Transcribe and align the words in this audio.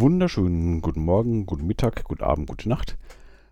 wunderschönen 0.00 0.80
guten 0.80 1.04
Morgen, 1.04 1.44
guten 1.44 1.66
Mittag, 1.66 2.04
guten 2.04 2.24
Abend, 2.24 2.48
gute 2.48 2.70
Nacht. 2.70 2.96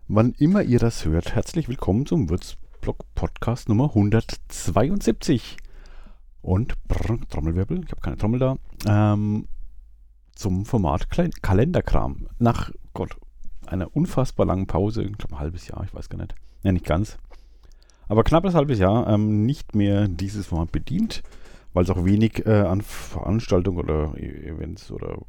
Wann 0.07 0.33
immer 0.39 0.63
ihr 0.63 0.79
das 0.79 1.05
hört, 1.05 1.35
herzlich 1.35 1.69
willkommen 1.69 2.07
zum 2.07 2.27
Würzblog 2.27 3.05
Podcast 3.13 3.69
Nummer 3.69 3.89
172. 3.89 5.57
Und 6.41 6.73
brr, 6.87 7.19
Trommelwirbel, 7.29 7.83
ich 7.85 7.91
habe 7.91 8.01
keine 8.01 8.17
Trommel 8.17 8.39
da, 8.39 8.55
ähm, 8.87 9.47
zum 10.33 10.65
Format 10.65 11.11
Klein 11.11 11.29
Kalenderkram. 11.43 12.27
Nach 12.39 12.71
Gott, 12.95 13.15
einer 13.67 13.95
unfassbar 13.95 14.47
langen 14.47 14.65
Pause, 14.65 15.03
ich 15.03 15.19
glaube 15.19 15.35
ein 15.35 15.39
halbes 15.39 15.67
Jahr, 15.67 15.83
ich 15.83 15.93
weiß 15.93 16.09
gar 16.09 16.17
nicht. 16.17 16.33
Ja, 16.63 16.71
nicht 16.71 16.85
ganz. 16.85 17.19
Aber 18.07 18.23
knappes 18.23 18.55
halbes 18.55 18.79
Jahr 18.79 19.07
ähm, 19.07 19.45
nicht 19.45 19.75
mehr 19.75 20.07
dieses 20.07 20.47
Format 20.47 20.71
bedient, 20.71 21.21
weil 21.73 21.83
es 21.83 21.91
auch 21.91 22.05
wenig 22.05 22.47
äh, 22.47 22.61
an 22.61 22.81
Veranstaltungen 22.81 23.77
oder 23.77 24.13
e-, 24.17 24.47
Events 24.47 24.89
oder 24.91 25.19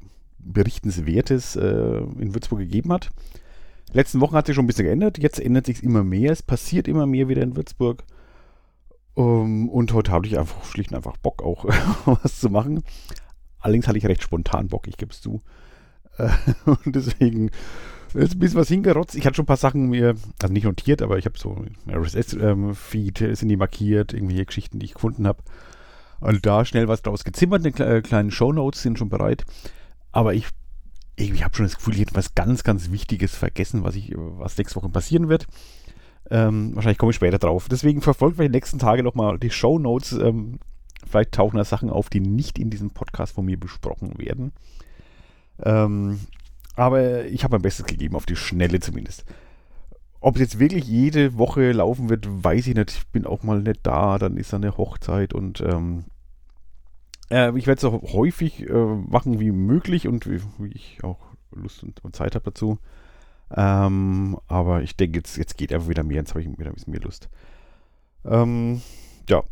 Berichtenswertes 0.45 1.57
äh, 1.57 1.99
in 2.19 2.35
Würzburg 2.35 2.61
gegeben 2.61 2.93
hat. 2.93 3.11
Letzten 3.93 4.21
Wochen 4.21 4.37
hat 4.37 4.47
sich 4.47 4.55
schon 4.55 4.65
ein 4.65 4.69
bisschen 4.69 4.85
geändert, 4.85 5.19
jetzt 5.19 5.41
ändert 5.41 5.67
sich 5.67 5.83
immer 5.83 6.05
mehr, 6.05 6.31
es 6.31 6.43
passiert 6.43 6.87
immer 6.87 7.07
mehr 7.07 7.29
wieder 7.29 7.43
in 7.43 7.57
Würzburg. 7.57 8.05
Um, 9.15 9.69
und 9.69 9.93
heute 9.93 10.13
habe 10.13 10.27
ich 10.27 10.39
einfach 10.39 10.65
schlicht 10.65 10.93
und 10.93 10.97
einfach 10.97 11.17
Bock 11.17 11.43
auch 11.43 11.65
was 12.05 12.39
zu 12.39 12.49
machen. 12.49 12.85
Allerdings 13.59 13.89
hatte 13.89 13.99
ich 13.99 14.07
recht 14.07 14.23
spontan 14.23 14.69
Bock, 14.69 14.87
ich 14.87 14.97
gebe 14.97 15.13
es 15.13 15.21
zu. 15.21 15.43
Äh, 16.19 16.31
und 16.65 16.95
deswegen 16.95 17.51
ist 18.15 18.35
ein 18.35 18.39
bisschen 18.39 18.59
was 18.59 18.69
hingerotzt. 18.69 19.15
Ich 19.15 19.27
hatte 19.27 19.37
schon 19.37 19.45
ein 19.45 19.47
paar 19.47 19.57
Sachen 19.57 19.91
mir, 19.91 20.15
also 20.41 20.53
nicht 20.53 20.65
notiert, 20.65 21.03
aber 21.03 21.19
ich 21.19 21.27
habe 21.27 21.39
so 21.39 21.65
RSS-Feed, 21.89 23.21
ähm, 23.21 23.35
sind 23.35 23.49
die 23.49 23.57
markiert, 23.57 24.13
irgendwelche 24.13 24.47
Geschichten, 24.47 24.79
die 24.79 24.87
ich 24.87 24.95
gefunden 24.95 25.27
habe. 25.27 25.43
Und 26.21 26.45
da 26.45 26.65
schnell 26.65 26.89
was 26.89 27.03
draus 27.03 27.25
gezimmert, 27.25 27.65
äh, 27.81 28.03
kleinen 28.03 28.31
Shownotes 28.31 28.83
sind 28.83 28.99
schon 28.99 29.09
bereit. 29.09 29.45
Aber 30.13 30.35
ich, 30.35 30.47
ich 31.17 31.45
habe 31.45 31.55
schon 31.55 31.67
das 31.67 31.77
Gefühl, 31.77 31.95
ich 31.95 32.01
hätte 32.01 32.15
was 32.15 32.35
ganz, 32.35 32.65
ganz 32.65 32.91
Wichtiges 32.91 33.35
vergessen, 33.35 33.85
was, 33.85 33.95
ich, 33.95 34.13
was 34.17 34.59
nächste 34.59 34.77
Woche 34.77 34.89
passieren 34.89 35.29
wird. 35.29 35.47
Ähm, 36.31 36.75
wahrscheinlich 36.75 36.99
komme 36.99 37.11
ich 37.11 37.17
später 37.17 37.39
drauf. 37.39 37.69
Deswegen 37.69 38.03
verfolgt 38.03 38.39
mir 38.39 38.45
die 38.45 38.57
nächsten 38.57 38.79
Tage 38.79 39.03
nochmal 39.03 39.39
die 39.39 39.51
Show 39.51 39.79
Notes. 39.79 40.13
Ähm, 40.13 40.61
vielleicht 41.07 41.33
tauchen 41.33 41.57
da 41.57 41.65
Sachen 41.65 41.91
auf, 41.91 42.09
die 42.09 42.21
nicht 42.21 42.59
in 42.59 42.71
diesem 42.71 42.91
Podcast 42.91 43.35
von 43.35 43.45
mir 43.45 43.59
besprochen 43.59 44.19
werden. 44.19 44.53
Ähm, 45.63 46.21
aber 46.77 47.27
ich 47.27 47.45
habe 47.45 47.57
mein 47.57 47.63
Bestes 47.63 47.87
gegeben, 47.87 48.17
auf 48.17 48.27
die 48.27 48.37
Schnelle 48.37 48.81
zumindest. 48.81 49.25
Ob 50.21 50.37
es 50.37 50.41
jetzt 50.41 50.59
wirklich 50.59 50.87
jede 50.87 51.37
Woche 51.37 51.73
laufen 51.73 52.09
wird, 52.09 52.27
weiß 52.29 52.67
ich 52.67 52.75
nicht. 52.75 52.91
Ich 52.91 53.09
bin 53.09 53.27
auch 53.27 53.43
mal 53.43 53.61
nicht 53.61 53.81
da, 53.83 54.19
dann 54.19 54.37
ist 54.37 54.53
da 54.53 54.57
eine 54.57 54.77
Hochzeit 54.77 55.33
und 55.33 55.61
ähm, 55.61 56.05
äh, 57.31 57.57
ich 57.57 57.67
werde 57.67 57.77
es 57.77 57.83
so 57.83 58.03
häufig 58.13 58.69
äh, 58.69 58.73
machen 58.73 59.41
wie 59.41 59.53
möglich 59.53 60.09
und 60.09 60.27
wie, 60.27 60.41
wie 60.59 60.73
ich 60.73 61.03
auch 61.03 61.19
Lust 61.53 61.83
und, 61.83 62.05
und 62.05 62.15
Zeit 62.15 62.35
habe 62.35 62.45
dazu. 62.45 62.79
Ähm, 63.53 64.39
aber 64.47 64.83
ich 64.83 64.97
denke, 64.97 65.19
jetzt, 65.19 65.37
jetzt 65.37 65.57
geht 65.57 65.73
einfach 65.73 65.89
wieder 65.89 66.05
mehr. 66.05 66.19
Jetzt 66.19 66.31
habe 66.31 66.43
ich 66.43 66.47
wieder 66.47 66.71
ein 66.71 66.75
bisschen 66.75 66.93
mehr 66.93 67.03
Lust. 67.03 67.29
Ähm, 68.25 68.83
ja. 69.29 69.43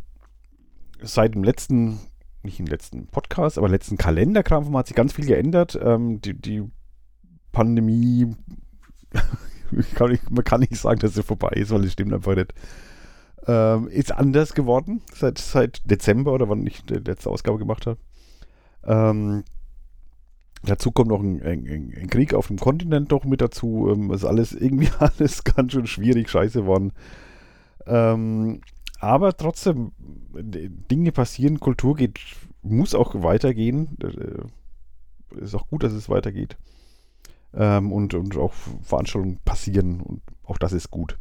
Seit 1.00 1.34
dem 1.34 1.44
letzten, 1.44 2.00
nicht 2.42 2.60
im 2.60 2.66
letzten 2.66 3.06
Podcast, 3.06 3.58
aber 3.58 3.68
letzten 3.68 3.96
Kalenderkram 3.96 4.76
hat 4.76 4.88
sich 4.88 4.96
ganz 4.96 5.12
viel 5.12 5.26
geändert. 5.26 5.78
Ähm, 5.80 6.20
die, 6.20 6.34
die 6.34 6.64
Pandemie, 7.52 8.34
kann 9.94 10.12
ich, 10.12 10.20
man 10.30 10.44
kann 10.44 10.60
nicht 10.60 10.76
sagen, 10.76 11.00
dass 11.00 11.14
sie 11.14 11.22
vorbei 11.22 11.50
ist, 11.50 11.70
weil 11.70 11.84
es 11.84 11.92
stimmt 11.92 12.12
einfach 12.12 12.34
nicht 12.34 12.52
ähm, 13.48 13.88
ist 13.88 14.12
anders 14.12 14.54
geworden 14.54 15.00
seit, 15.14 15.38
seit 15.38 15.90
Dezember 15.90 16.32
oder 16.34 16.48
wann 16.50 16.66
ich 16.66 16.84
die 16.84 16.94
letzte 16.94 17.30
Ausgabe 17.30 17.58
gemacht 17.58 17.86
habe. 17.86 17.98
Ähm, 18.84 19.42
dazu 20.62 20.92
kommt 20.92 21.08
noch 21.08 21.20
ein, 21.20 21.42
ein, 21.42 21.94
ein, 21.96 22.10
Krieg 22.10 22.34
auf 22.34 22.48
dem 22.48 22.58
Kontinent 22.58 23.10
doch 23.10 23.24
mit 23.24 23.40
dazu. 23.40 23.88
Ähm, 23.90 24.12
ist 24.12 24.26
alles 24.26 24.52
irgendwie 24.52 24.90
alles 24.98 25.44
ganz 25.44 25.72
schön 25.72 25.86
schwierig, 25.86 26.28
scheiße 26.28 26.66
worden. 26.66 26.92
Ähm, 27.86 28.60
aber 29.00 29.34
trotzdem, 29.36 29.92
Dinge 30.34 31.12
passieren, 31.12 31.58
Kultur 31.58 31.96
geht, 31.96 32.18
muss 32.62 32.94
auch 32.94 33.14
weitergehen. 33.22 33.96
Äh, 34.02 35.40
ist 35.42 35.54
auch 35.54 35.68
gut, 35.68 35.84
dass 35.84 35.92
es 35.92 36.10
weitergeht. 36.10 36.58
Ähm, 37.54 37.92
und, 37.92 38.12
und 38.12 38.36
auch 38.36 38.52
Veranstaltungen 38.82 39.38
passieren 39.44 40.00
und 40.00 40.20
auch 40.44 40.58
das 40.58 40.72
ist 40.72 40.90
gut. 40.90 41.18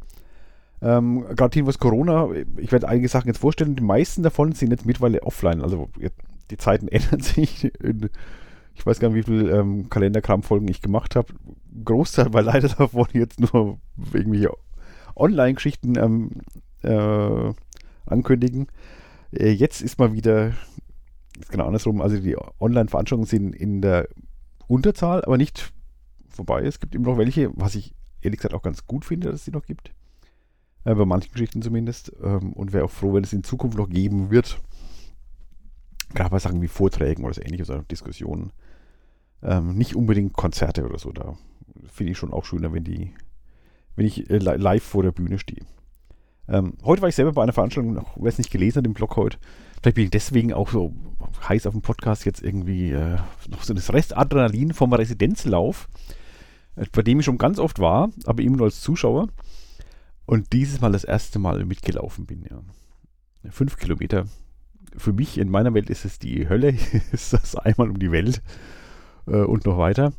Ähm, 0.81 1.25
Gerade 1.35 1.65
was 1.65 1.79
Corona, 1.79 2.29
ich 2.57 2.71
werde 2.71 2.87
einige 2.87 3.07
Sachen 3.07 3.27
jetzt 3.27 3.39
vorstellen, 3.39 3.75
die 3.75 3.83
meisten 3.83 4.23
davon 4.23 4.51
sind 4.51 4.71
jetzt 4.71 4.85
mittlerweile 4.85 5.23
offline. 5.23 5.61
Also 5.61 5.89
die 6.49 6.57
Zeiten 6.57 6.87
ändern 6.89 7.21
sich. 7.21 7.71
ich 8.75 8.85
weiß 8.85 8.99
gar 8.99 9.09
nicht, 9.09 9.27
wie 9.27 9.31
viele 9.31 9.57
ähm, 9.57 9.89
Kalenderkram-Folgen 9.89 10.67
ich 10.67 10.81
gemacht 10.81 11.15
habe. 11.15 11.33
Großteil 11.83 12.33
war 12.33 12.43
leider 12.43 12.69
davon 12.69 13.07
jetzt 13.13 13.39
nur 13.39 13.79
irgendwie 14.13 14.47
Online-Geschichten 15.15 15.97
ähm, 15.97 16.31
äh, 16.83 17.53
ankündigen. 18.05 18.67
Äh, 19.31 19.51
jetzt 19.51 19.81
ist 19.81 19.99
mal 19.99 20.13
wieder, 20.13 20.53
ist 21.39 21.51
genau 21.51 21.65
andersrum, 21.65 22.01
also 22.01 22.19
die 22.19 22.37
Online-Veranstaltungen 22.59 23.27
sind 23.27 23.55
in 23.55 23.81
der 23.81 24.07
Unterzahl, 24.67 25.23
aber 25.23 25.37
nicht 25.37 25.73
vorbei. 26.29 26.63
Es 26.63 26.79
gibt 26.79 26.93
immer 26.93 27.11
noch 27.11 27.17
welche, 27.17 27.49
was 27.55 27.75
ich 27.75 27.95
ehrlich 28.21 28.39
gesagt 28.39 28.53
auch 28.53 28.61
ganz 28.61 28.85
gut 28.85 29.05
finde, 29.05 29.27
dass 29.27 29.37
es 29.37 29.45
sie 29.45 29.51
noch 29.51 29.65
gibt. 29.65 29.91
Äh, 30.83 30.95
bei 30.95 31.05
manchen 31.05 31.31
Geschichten 31.31 31.61
zumindest. 31.61 32.11
Ähm, 32.23 32.53
und 32.53 32.73
wäre 32.73 32.85
auch 32.85 32.91
froh, 32.91 33.13
wenn 33.13 33.23
es 33.23 33.33
in 33.33 33.43
Zukunft 33.43 33.77
noch 33.77 33.89
geben 33.89 34.29
wird. 34.29 34.59
Gerade 36.13 36.29
bei 36.29 36.39
Sachen 36.39 36.61
wie 36.61 36.67
Vorträgen 36.67 37.25
oder 37.25 37.33
so 37.33 37.41
ähnliches 37.41 37.69
oder 37.69 37.83
Diskussionen. 37.83 38.51
Ähm, 39.43 39.75
nicht 39.75 39.95
unbedingt 39.95 40.33
Konzerte 40.33 40.85
oder 40.85 40.97
so. 40.97 41.11
Da 41.11 41.37
finde 41.85 42.11
ich 42.11 42.17
schon 42.17 42.33
auch 42.33 42.45
schöner, 42.45 42.73
wenn 42.73 42.83
die, 42.83 43.13
wenn 43.95 44.05
ich 44.05 44.29
äh, 44.29 44.37
live 44.37 44.83
vor 44.83 45.03
der 45.03 45.11
Bühne 45.11 45.39
stehe. 45.39 45.65
Ähm, 46.49 46.73
heute 46.83 47.01
war 47.01 47.09
ich 47.09 47.15
selber 47.15 47.33
bei 47.33 47.43
einer 47.43 47.53
Veranstaltung, 47.53 48.05
wer 48.15 48.29
es 48.29 48.37
nicht 48.37 48.51
gelesen 48.51 48.79
hat 48.79 48.85
im 48.85 48.93
Blog 48.93 49.17
heute, 49.17 49.37
vielleicht 49.81 49.95
bin 49.95 50.05
ich 50.05 50.11
deswegen 50.11 50.53
auch 50.53 50.69
so 50.69 50.93
heiß 51.47 51.67
auf 51.67 51.73
dem 51.73 51.81
Podcast 51.81 52.25
jetzt 52.25 52.41
irgendwie 52.41 52.91
äh, 52.91 53.17
noch 53.49 53.63
so 53.63 53.73
das 53.73 53.91
Restadrenalin 53.91 54.73
vom 54.73 54.93
Residenzlauf, 54.93 55.89
äh, 56.75 56.85
bei 56.91 57.01
dem 57.01 57.19
ich 57.19 57.25
schon 57.25 57.37
ganz 57.37 57.59
oft 57.59 57.79
war, 57.79 58.09
aber 58.25 58.41
immer 58.43 58.57
nur 58.57 58.65
als 58.67 58.81
Zuschauer. 58.81 59.27
Und 60.27 60.51
dieses 60.51 60.81
Mal 60.81 60.91
das 60.91 61.05
erste 61.05 61.39
Mal 61.39 61.63
mitgelaufen 61.63 62.25
bin, 62.25 62.43
ja. 62.43 62.61
Fünf 63.49 63.77
Kilometer. 63.77 64.25
Für 64.97 65.13
mich 65.13 65.37
in 65.37 65.49
meiner 65.49 65.73
Welt 65.73 65.89
ist 65.89 66.03
es 66.03 66.19
die 66.19 66.49
Hölle. 66.49 66.75
ist 67.13 67.31
das 67.31 67.55
einmal 67.55 67.89
um 67.89 67.97
die 67.97 68.11
Welt 68.11 68.41
äh, 69.25 69.37
und 69.37 69.65
noch 69.65 69.77
weiter. 69.77 70.11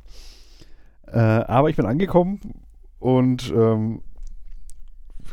Äh, 1.06 1.18
aber 1.18 1.68
ich 1.68 1.76
bin 1.76 1.84
angekommen 1.84 2.40
und 2.98 3.52
ähm, 3.54 4.00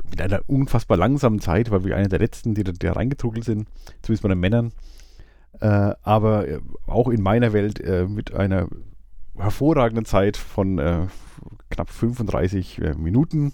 mit 0.10 0.20
einer 0.20 0.42
unfassbar 0.48 0.98
langsamen 0.98 1.40
Zeit, 1.40 1.72
weil 1.72 1.86
wir 1.86 1.96
einer 1.96 2.10
der 2.10 2.20
letzten, 2.20 2.54
die 2.54 2.66
da 2.66 2.92
reingetrudelt 2.92 3.46
sind, 3.46 3.70
zumindest 4.02 4.24
bei 4.24 4.30
den 4.30 4.40
Männern. 4.40 4.74
Äh, 5.62 5.94
aber 6.02 6.50
äh, 6.50 6.60
auch 6.86 7.08
in 7.08 7.22
meiner 7.22 7.54
Welt 7.54 7.80
äh, 7.80 8.08
mit 8.10 8.34
einer 8.34 8.68
hervorragenden 9.38 10.04
Zeit 10.04 10.36
von 10.36 10.80
äh, 10.80 11.08
knapp 11.70 11.90
35 11.90 12.82
Minuten 12.98 13.54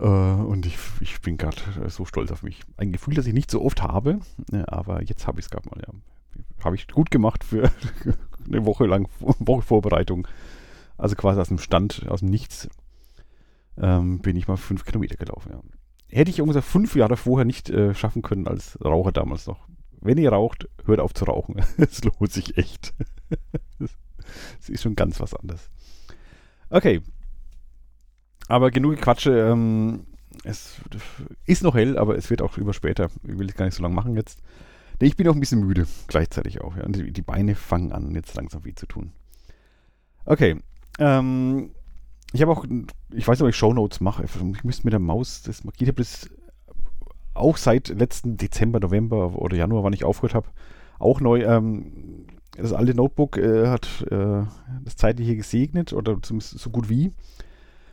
und 0.00 0.64
ich, 0.64 0.78
ich 1.00 1.20
bin 1.20 1.36
gerade 1.36 1.60
so 1.88 2.04
stolz 2.04 2.30
auf 2.30 2.42
mich. 2.42 2.60
Ein 2.76 2.92
Gefühl, 2.92 3.14
das 3.14 3.26
ich 3.26 3.34
nicht 3.34 3.50
so 3.50 3.62
oft 3.62 3.82
habe, 3.82 4.20
äh, 4.52 4.62
aber 4.66 5.02
jetzt 5.02 5.26
habe 5.26 5.38
ich 5.38 5.46
es 5.46 5.50
gerade 5.50 5.68
mal. 5.68 5.80
Ja. 5.86 5.92
Habe 6.64 6.76
ich 6.76 6.88
gut 6.88 7.10
gemacht 7.10 7.44
für 7.44 7.70
eine 8.46 8.64
Woche 8.64 8.86
lang 8.86 9.08
Woche 9.18 9.62
Vorbereitung. 9.62 10.26
Also 10.96 11.16
quasi 11.16 11.40
aus 11.40 11.48
dem 11.48 11.58
Stand, 11.58 12.06
aus 12.08 12.20
dem 12.20 12.30
Nichts, 12.30 12.68
ähm, 13.76 14.20
bin 14.20 14.36
ich 14.36 14.48
mal 14.48 14.56
fünf 14.56 14.84
Kilometer 14.84 15.16
gelaufen. 15.16 15.52
Ja. 15.52 15.60
Hätte 16.08 16.30
ich 16.30 16.40
ungefähr 16.40 16.62
fünf 16.62 16.94
Jahre 16.94 17.16
vorher 17.16 17.44
nicht 17.44 17.70
äh, 17.70 17.94
schaffen 17.94 18.22
können 18.22 18.46
als 18.46 18.78
Raucher 18.82 19.12
damals 19.12 19.46
noch. 19.46 19.66
Wenn 20.00 20.18
ihr 20.18 20.32
raucht, 20.32 20.68
hört 20.84 21.00
auf 21.00 21.14
zu 21.14 21.24
rauchen. 21.24 21.56
Es 21.76 22.02
lohnt 22.04 22.32
sich 22.32 22.56
echt. 22.56 22.94
Es 24.60 24.68
ist 24.68 24.82
schon 24.82 24.94
ganz 24.94 25.20
was 25.20 25.34
anderes. 25.34 25.68
Okay, 26.70 27.02
aber 28.52 28.70
genug 28.70 28.96
Quatsche. 29.00 29.32
Ähm, 29.32 30.04
es 30.44 30.80
ist 31.46 31.62
noch 31.62 31.74
hell, 31.74 31.96
aber 31.96 32.16
es 32.16 32.28
wird 32.28 32.42
auch 32.42 32.58
über 32.58 32.74
später. 32.74 33.08
Ich 33.26 33.38
will 33.38 33.48
es 33.48 33.54
gar 33.54 33.64
nicht 33.64 33.74
so 33.74 33.82
lange 33.82 33.94
machen 33.94 34.14
jetzt. 34.14 34.42
Denn 35.00 35.08
ich 35.08 35.16
bin 35.16 35.26
auch 35.28 35.34
ein 35.34 35.40
bisschen 35.40 35.66
müde, 35.66 35.86
gleichzeitig 36.06 36.60
auch. 36.60 36.76
Ja. 36.76 36.86
Die, 36.86 37.12
die 37.12 37.22
Beine 37.22 37.54
fangen 37.54 37.92
an, 37.92 38.14
jetzt 38.14 38.34
langsam 38.34 38.64
weh 38.64 38.74
zu 38.74 38.86
tun. 38.86 39.12
Okay. 40.26 40.58
Ähm, 40.98 41.70
ich 42.34 42.42
habe 42.42 42.52
auch, 42.52 42.66
ich 43.10 43.26
weiß 43.26 43.38
nicht, 43.38 43.42
ob 43.42 43.48
ich 43.48 43.56
Shownotes 43.56 44.00
mache. 44.00 44.24
Ich 44.24 44.64
müsste 44.64 44.84
mit 44.84 44.92
der 44.92 45.00
Maus 45.00 45.42
das 45.42 45.64
markiert. 45.64 45.88
Habe 45.88 46.02
das 46.02 46.28
auch 47.32 47.56
seit 47.56 47.88
letzten 47.88 48.36
Dezember, 48.36 48.80
November 48.80 49.34
oder 49.36 49.56
Januar, 49.56 49.82
wann 49.82 49.94
ich 49.94 50.04
aufgehört 50.04 50.34
habe, 50.34 50.48
auch 50.98 51.20
neu. 51.20 51.42
Ähm, 51.42 52.26
das 52.54 52.74
alte 52.74 52.94
Notebook 52.94 53.38
äh, 53.38 53.68
hat 53.68 54.04
äh, 54.10 54.44
das 54.84 54.96
zeitliche 54.96 55.36
gesegnet 55.36 55.94
oder 55.94 56.20
zumindest 56.20 56.58
so 56.58 56.68
gut 56.68 56.90
wie. 56.90 57.12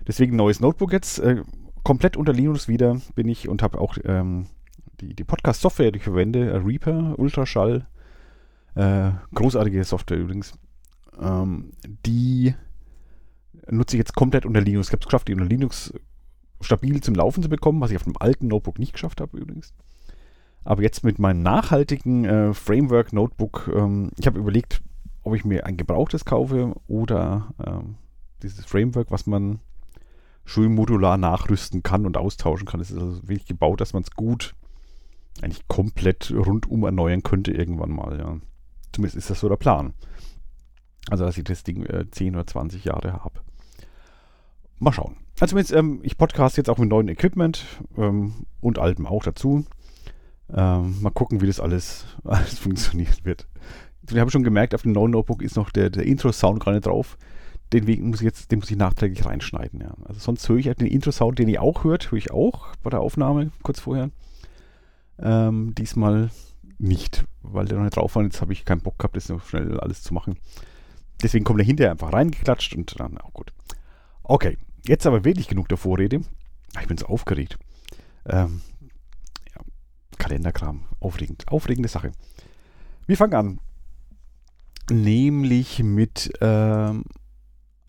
Deswegen 0.09 0.35
neues 0.35 0.59
Notebook 0.59 0.91
jetzt. 0.91 1.19
Äh, 1.19 1.43
komplett 1.83 2.17
unter 2.17 2.33
Linux 2.33 2.67
wieder 2.67 2.99
bin 3.13 3.27
ich 3.27 3.47
und 3.47 3.61
habe 3.61 3.79
auch 3.79 3.95
ähm, 4.03 4.47
die, 5.01 5.13
die 5.13 5.23
Podcast-Software, 5.23 5.91
die 5.91 5.97
ich 5.97 6.03
verwende, 6.03 6.65
Reaper, 6.65 7.13
Ultraschall. 7.19 7.85
Äh, 8.73 9.11
großartige 9.35 9.83
Software 9.83 10.17
übrigens. 10.17 10.57
Ähm, 11.21 11.73
die 12.07 12.55
nutze 13.69 13.97
ich 13.97 13.99
jetzt 13.99 14.15
komplett 14.15 14.47
unter 14.47 14.61
Linux. 14.61 14.87
Ich 14.87 14.93
habe 14.93 15.01
es 15.01 15.05
geschafft, 15.05 15.27
die 15.27 15.33
unter 15.33 15.45
Linux 15.45 15.93
stabil 16.59 17.01
zum 17.01 17.13
Laufen 17.13 17.43
zu 17.43 17.49
bekommen, 17.49 17.79
was 17.79 17.91
ich 17.91 17.97
auf 17.97 18.03
dem 18.03 18.17
alten 18.17 18.47
Notebook 18.47 18.79
nicht 18.79 18.93
geschafft 18.93 19.21
habe 19.21 19.37
übrigens. 19.37 19.75
Aber 20.63 20.81
jetzt 20.81 21.03
mit 21.03 21.19
meinem 21.19 21.43
nachhaltigen 21.43 22.25
äh, 22.25 22.53
Framework 22.55 23.13
Notebook, 23.13 23.69
ähm, 23.75 24.09
ich 24.17 24.25
habe 24.25 24.39
überlegt, 24.39 24.81
ob 25.21 25.35
ich 25.35 25.45
mir 25.45 25.67
ein 25.67 25.77
gebrauchtes 25.77 26.25
kaufe 26.25 26.73
oder 26.87 27.53
ähm, 27.63 27.97
dieses 28.41 28.65
Framework, 28.65 29.11
was 29.11 29.27
man 29.27 29.59
schön 30.49 30.73
modular 30.73 31.17
nachrüsten 31.17 31.83
kann 31.83 32.05
und 32.05 32.17
austauschen 32.17 32.67
kann. 32.67 32.79
Es 32.79 32.89
ist 32.89 32.97
also 32.97 33.21
wirklich 33.27 33.45
gebaut, 33.45 33.81
dass 33.81 33.93
man 33.93 34.01
es 34.01 34.11
gut 34.11 34.55
eigentlich 35.41 35.67
komplett 35.67 36.31
rundum 36.31 36.83
erneuern 36.83 37.23
könnte 37.23 37.51
irgendwann 37.51 37.91
mal. 37.91 38.17
Ja. 38.17 38.37
Zumindest 38.91 39.17
ist 39.17 39.29
das 39.29 39.39
so 39.39 39.47
der 39.47 39.57
Plan. 39.57 39.93
Also, 41.09 41.23
dass 41.23 41.37
ich 41.37 41.43
das 41.43 41.63
Ding 41.63 41.85
äh, 41.85 42.09
10 42.09 42.35
oder 42.35 42.47
20 42.47 42.83
Jahre 42.83 43.13
habe. 43.13 43.41
Mal 44.79 44.91
schauen. 44.91 45.17
Also, 45.39 45.57
ähm, 45.75 45.99
ich 46.03 46.17
podcast 46.17 46.57
jetzt 46.57 46.69
auch 46.69 46.77
mit 46.77 46.89
neuem 46.89 47.07
Equipment 47.07 47.65
ähm, 47.95 48.45
und 48.59 48.79
altem 48.79 49.05
auch 49.05 49.23
dazu. 49.23 49.65
Ähm, 50.51 51.01
mal 51.01 51.11
gucken, 51.11 51.41
wie 51.41 51.47
das 51.47 51.59
alles, 51.59 52.05
alles 52.23 52.57
funktionieren 52.57 53.17
wird. 53.23 53.47
Ich 54.09 54.17
habe 54.17 54.31
schon 54.31 54.43
gemerkt, 54.43 54.73
auf 54.73 54.81
dem 54.81 54.93
neuen 54.93 55.11
Notebook 55.11 55.43
ist 55.43 55.55
noch 55.55 55.69
der, 55.69 55.91
der 55.91 56.05
Intro-Sound 56.05 56.59
gerade 56.59 56.81
drauf. 56.81 57.17
Den 57.73 57.87
Weg 57.87 58.01
muss 58.01 58.21
ich 58.21 58.25
jetzt, 58.25 58.51
den 58.51 58.59
muss 58.59 58.71
ich 58.71 58.77
nachträglich 58.77 59.25
reinschneiden. 59.25 59.81
Ja. 59.81 59.93
Also 60.05 60.19
sonst 60.19 60.47
höre 60.49 60.57
ich 60.57 60.67
halt 60.67 60.81
den 60.81 60.87
Intro-Sound, 60.87 61.37
den 61.37 61.49
ihr 61.49 61.61
auch 61.61 61.83
hört, 61.83 62.11
höre 62.11 62.17
ich 62.17 62.31
auch 62.31 62.75
bei 62.83 62.89
der 62.89 63.01
Aufnahme 63.01 63.51
kurz 63.61 63.79
vorher. 63.79 64.09
Ähm, 65.19 65.75
diesmal 65.75 66.31
nicht, 66.79 67.25
weil 67.41 67.65
der 67.65 67.77
noch 67.77 67.83
nicht 67.83 67.97
drauf 67.97 68.15
war. 68.15 68.23
Jetzt 68.23 68.41
habe 68.41 68.53
ich 68.53 68.65
keinen 68.65 68.81
Bock 68.81 68.97
gehabt, 68.97 69.15
das 69.15 69.29
noch 69.29 69.45
schnell 69.45 69.79
alles 69.79 70.01
zu 70.01 70.13
machen. 70.13 70.37
Deswegen 71.21 71.43
kommt 71.43 71.59
er 71.59 71.65
hinterher 71.65 71.91
einfach 71.91 72.13
reingeklatscht 72.13 72.75
und 72.75 72.99
dann 72.99 73.17
auch 73.17 73.33
gut. 73.33 73.53
Okay, 74.23 74.57
jetzt 74.85 75.05
aber 75.05 75.25
wirklich 75.25 75.47
genug 75.47 75.67
der 75.67 75.77
Vorrede. 75.77 76.21
Ich 76.79 76.87
bin 76.87 76.97
so 76.97 77.07
aufgeregt. 77.07 77.59
Ähm, 78.25 78.61
ja, 79.53 79.61
Kalenderkram, 80.17 80.85
aufregend, 80.99 81.47
aufregende 81.49 81.89
Sache. 81.89 82.11
Wir 83.05 83.17
fangen 83.17 83.33
an 83.33 83.59
nämlich 84.91 85.83
mit 85.83 86.31
ähm, 86.41 87.03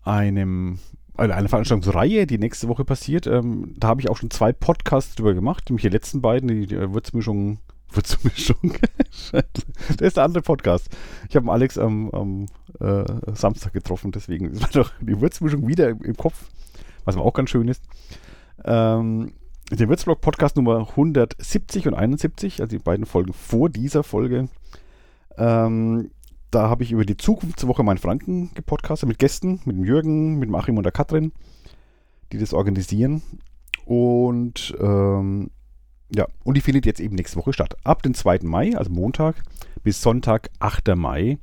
einem 0.03 0.79
also 1.21 1.33
eine 1.33 1.49
Veranstaltungsreihe, 1.49 2.25
die 2.25 2.37
nächste 2.37 2.67
Woche 2.67 2.85
passiert. 2.85 3.27
Ähm, 3.27 3.75
da 3.77 3.89
habe 3.89 4.01
ich 4.01 4.09
auch 4.09 4.17
schon 4.17 4.31
zwei 4.31 4.53
Podcasts 4.53 5.15
drüber 5.15 5.33
gemacht, 5.33 5.69
nämlich 5.69 5.83
die 5.83 5.89
letzten 5.89 6.21
beiden, 6.21 6.47
die, 6.47 6.67
die 6.67 6.77
Würzmischung. 6.93 7.59
Würzmischung. 7.93 8.73
das 9.31 9.43
ist 9.99 10.17
der 10.17 10.23
andere 10.23 10.41
Podcast. 10.41 10.89
Ich 11.29 11.35
habe 11.35 11.51
Alex 11.51 11.77
am, 11.77 12.09
am 12.11 12.45
äh, 12.79 13.03
Samstag 13.35 13.73
getroffen, 13.73 14.11
deswegen 14.11 14.51
ist 14.51 14.75
doch 14.75 14.91
die 15.01 15.19
Würzmischung 15.19 15.67
wieder 15.67 15.89
im, 15.89 16.01
im, 16.01 16.15
Kopf, 16.15 16.49
was 17.03 17.15
aber 17.15 17.25
auch 17.25 17.33
ganz 17.33 17.49
schön 17.49 17.67
ist. 17.67 17.83
Ähm, 18.63 19.33
den 19.69 19.89
Würzblog 19.89 20.21
Podcast 20.21 20.55
Nummer 20.55 20.79
170 20.79 21.87
und 21.87 21.93
71, 21.93 22.61
also 22.61 22.77
die 22.77 22.83
beiden 22.83 23.05
Folgen 23.05 23.33
vor 23.33 23.69
dieser 23.69 24.03
Folge. 24.03 24.47
Ähm, 25.37 26.11
da 26.51 26.69
habe 26.69 26.83
ich 26.83 26.91
über 26.91 27.05
die 27.05 27.17
Zukunftswoche 27.17 27.83
mein 27.83 27.97
Franken 27.97 28.51
gepodcastet 28.53 29.07
mit 29.07 29.19
Gästen, 29.19 29.61
mit 29.65 29.77
dem 29.77 29.85
Jürgen, 29.85 30.37
mit 30.37 30.49
dem 30.49 30.55
Achim 30.55 30.77
und 30.77 30.83
der 30.83 30.91
Katrin, 30.91 31.31
die 32.31 32.37
das 32.37 32.53
organisieren. 32.53 33.21
Und 33.85 34.75
ähm, 34.79 35.49
ja, 36.13 36.27
und 36.43 36.55
die 36.55 36.61
findet 36.61 36.85
jetzt 36.85 36.99
eben 36.99 37.15
nächste 37.15 37.37
Woche 37.37 37.53
statt. 37.53 37.75
Ab 37.83 38.03
dem 38.03 38.13
2. 38.13 38.39
Mai, 38.43 38.75
also 38.75 38.91
Montag, 38.91 39.43
bis 39.83 40.01
Sonntag, 40.01 40.49
8. 40.59 40.95
Mai, 40.95 41.37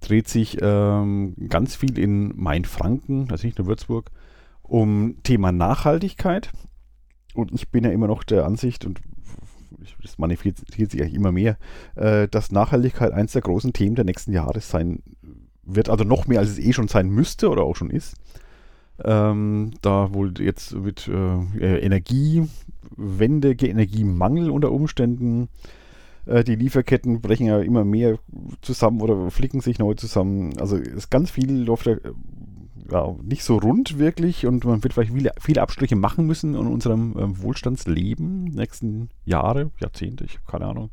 dreht 0.00 0.28
sich 0.28 0.58
ähm, 0.60 1.34
ganz 1.48 1.76
viel 1.76 1.98
in 1.98 2.36
Mainfranken, 2.36 3.30
also 3.30 3.46
nicht 3.46 3.58
nur 3.58 3.68
Würzburg, 3.68 4.10
um 4.62 5.16
Thema 5.22 5.52
Nachhaltigkeit. 5.52 6.50
Und 7.34 7.52
ich 7.52 7.70
bin 7.70 7.84
ja 7.84 7.90
immer 7.90 8.08
noch 8.08 8.24
der 8.24 8.44
Ansicht, 8.44 8.84
und 8.84 9.00
das 10.02 10.18
manifestiert 10.18 10.90
sich 10.90 11.00
eigentlich 11.00 11.14
immer 11.14 11.32
mehr, 11.32 11.56
äh, 11.96 12.28
dass 12.28 12.52
Nachhaltigkeit 12.52 13.12
eines 13.12 13.32
der 13.32 13.42
großen 13.42 13.72
Themen 13.72 13.96
der 13.96 14.04
nächsten 14.04 14.32
Jahre 14.32 14.60
sein 14.60 15.02
wird, 15.64 15.88
also 15.88 16.04
noch 16.04 16.26
mehr 16.26 16.40
als 16.40 16.50
es 16.50 16.58
eh 16.58 16.72
schon 16.72 16.88
sein 16.88 17.08
müsste 17.08 17.48
oder 17.48 17.62
auch 17.62 17.76
schon 17.76 17.90
ist. 17.90 18.14
Ähm, 19.02 19.72
da 19.82 20.14
wohl 20.14 20.32
jetzt 20.38 20.74
mit 20.74 21.08
äh, 21.08 21.78
Energiewende, 21.78 23.52
Energiemangel 23.52 24.50
unter 24.50 24.70
Umständen, 24.70 25.48
äh, 26.26 26.44
die 26.44 26.54
Lieferketten 26.54 27.20
brechen 27.20 27.46
ja 27.46 27.60
immer 27.60 27.84
mehr 27.84 28.18
zusammen 28.62 29.00
oder 29.00 29.30
flicken 29.30 29.60
sich 29.60 29.78
neu 29.78 29.94
zusammen. 29.94 30.58
Also 30.58 30.76
ist 30.76 31.10
ganz 31.10 31.30
viel 31.30 31.64
läuft 31.64 31.86
ja 31.86 31.96
ja, 32.90 33.14
nicht 33.22 33.44
so 33.44 33.56
rund 33.56 33.98
wirklich 33.98 34.46
und 34.46 34.64
man 34.64 34.82
wird 34.82 34.92
vielleicht 34.92 35.12
viele, 35.12 35.32
viele 35.40 35.62
Abstriche 35.62 35.96
machen 35.96 36.26
müssen 36.26 36.54
in 36.54 36.66
unserem 36.66 37.16
ähm, 37.18 37.42
Wohlstandsleben 37.42 38.44
nächsten 38.44 39.10
Jahre, 39.24 39.70
Jahrzehnte, 39.80 40.24
ich 40.24 40.34
habe 40.34 40.46
keine 40.46 40.66
Ahnung. 40.66 40.90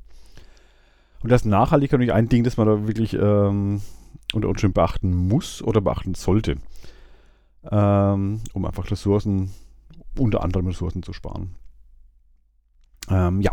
Und 1.22 1.32
das 1.32 1.46
Nachhaltigkeit 1.46 2.00
natürlich 2.00 2.14
ein 2.14 2.30
Ding, 2.30 2.44
das 2.44 2.58
man 2.58 2.68
da 2.68 2.88
wirklich 2.88 3.14
ähm, 3.14 3.82
unter 4.34 4.50
Umständen 4.50 4.74
beachten 4.74 5.14
muss 5.14 5.62
oder 5.62 5.82
beachten 5.82 6.16
sollte, 6.16 6.58
ähm, 7.70 8.42
um 8.54 8.66
einfach 8.66 8.90
Ressourcen, 8.90 9.52
unter 10.18 10.44
anderem 10.44 10.68
Ressourcen 10.68 11.04
zu 11.04 11.14
sparen. 11.14 11.56
Ähm, 13.10 13.42
ja. 13.42 13.52